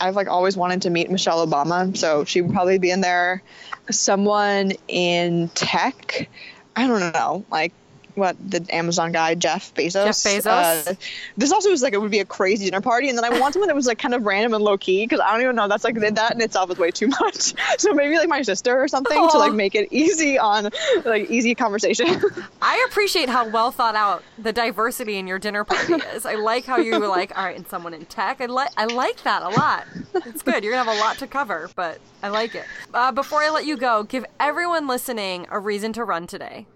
[0.01, 3.43] I've like always wanted to meet Michelle Obama, so she would probably be in there.
[3.91, 6.29] Someone in tech,
[6.77, 7.73] I don't know, like
[8.15, 9.93] what the Amazon guy Jeff Bezos.
[9.93, 10.89] Jeff Bezos.
[10.89, 10.95] Uh,
[11.37, 13.55] this also was like it would be a crazy dinner party, and then I want
[13.55, 15.69] someone that was like kind of random and low key because I don't even know
[15.69, 17.55] that's like that in itself is way too much.
[17.79, 19.33] So maybe like my sister or something Aww.
[19.33, 20.71] to like make it easy on
[21.05, 22.07] like easy conversation.
[22.63, 26.25] I appreciate how well thought out the diversity in your dinner party is.
[26.25, 28.41] I like how you were like, all right, and someone in tech.
[28.41, 29.87] I like I like that a lot.
[30.27, 30.63] It's good.
[30.63, 32.65] You're gonna have a lot to cover, but I like it.
[32.93, 36.67] Uh, before I let you go, give everyone listening a reason to run today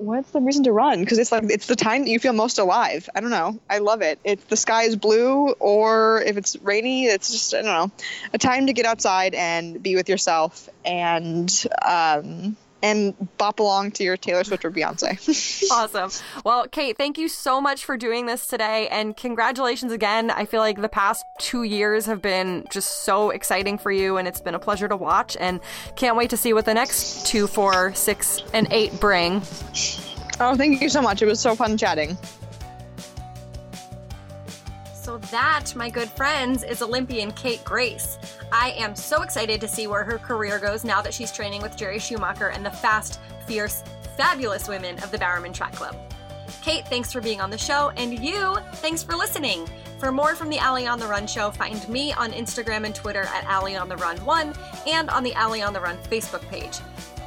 [0.00, 1.00] what's the reason to run?
[1.00, 3.08] Because it's like it's the time that you feel most alive.
[3.14, 3.58] I don't know.
[3.68, 4.18] I love it.
[4.24, 8.38] It's the sky is blue or if it's rainy, it's just I don't know, a
[8.38, 11.50] time to get outside and be with yourself and
[11.82, 15.70] um, and bop along to your Taylor Swift or Beyonce.
[15.70, 16.10] awesome.
[16.44, 20.30] Well, Kate, thank you so much for doing this today and congratulations again.
[20.30, 24.26] I feel like the past two years have been just so exciting for you and
[24.26, 25.60] it's been a pleasure to watch and
[25.96, 29.42] can't wait to see what the next two, four, six, and eight bring.
[30.40, 31.22] Oh, thank you so much.
[31.22, 32.16] It was so fun chatting.
[34.94, 38.16] So, that, my good friends, is Olympian Kate Grace.
[38.52, 41.76] I am so excited to see where her career goes now that she's training with
[41.76, 43.84] Jerry Schumacher and the fast, fierce,
[44.16, 45.96] fabulous women of the Bowerman Track Club.
[46.62, 49.68] Kate, thanks for being on the show, and you, thanks for listening.
[49.98, 53.22] For more from the Ali on the Run show, find me on Instagram and Twitter
[53.22, 54.54] at Ali on the Run 1
[54.86, 56.78] and on the Ali on the Run Facebook page.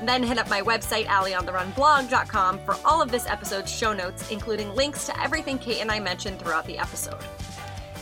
[0.02, 5.06] then hit up my website, aliontheRunblog.com, for all of this episode's show notes, including links
[5.06, 7.22] to everything Kate and I mentioned throughout the episode.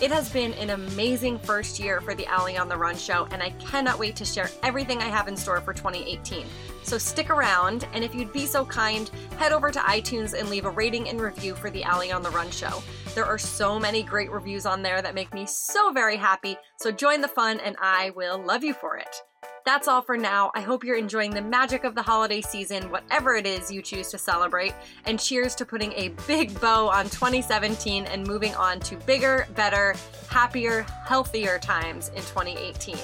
[0.01, 3.43] It has been an amazing first year for the Ali on the Run show, and
[3.43, 6.47] I cannot wait to share everything I have in store for 2018.
[6.81, 10.65] So stick around, and if you'd be so kind, head over to iTunes and leave
[10.65, 12.81] a rating and review for the Ali on the Run show.
[13.13, 16.91] There are so many great reviews on there that make me so very happy, so
[16.91, 19.15] join the fun, and I will love you for it.
[19.63, 20.51] That's all for now.
[20.55, 24.09] I hope you're enjoying the magic of the holiday season, whatever it is you choose
[24.09, 24.73] to celebrate.
[25.05, 29.95] And cheers to putting a big bow on 2017 and moving on to bigger, better,
[30.29, 32.97] happier, healthier times in 2018.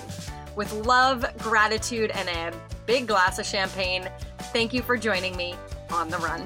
[0.56, 2.52] With love, gratitude, and a
[2.88, 4.10] big glass of champagne,
[4.52, 5.56] thank you for joining me
[5.92, 6.44] on the run.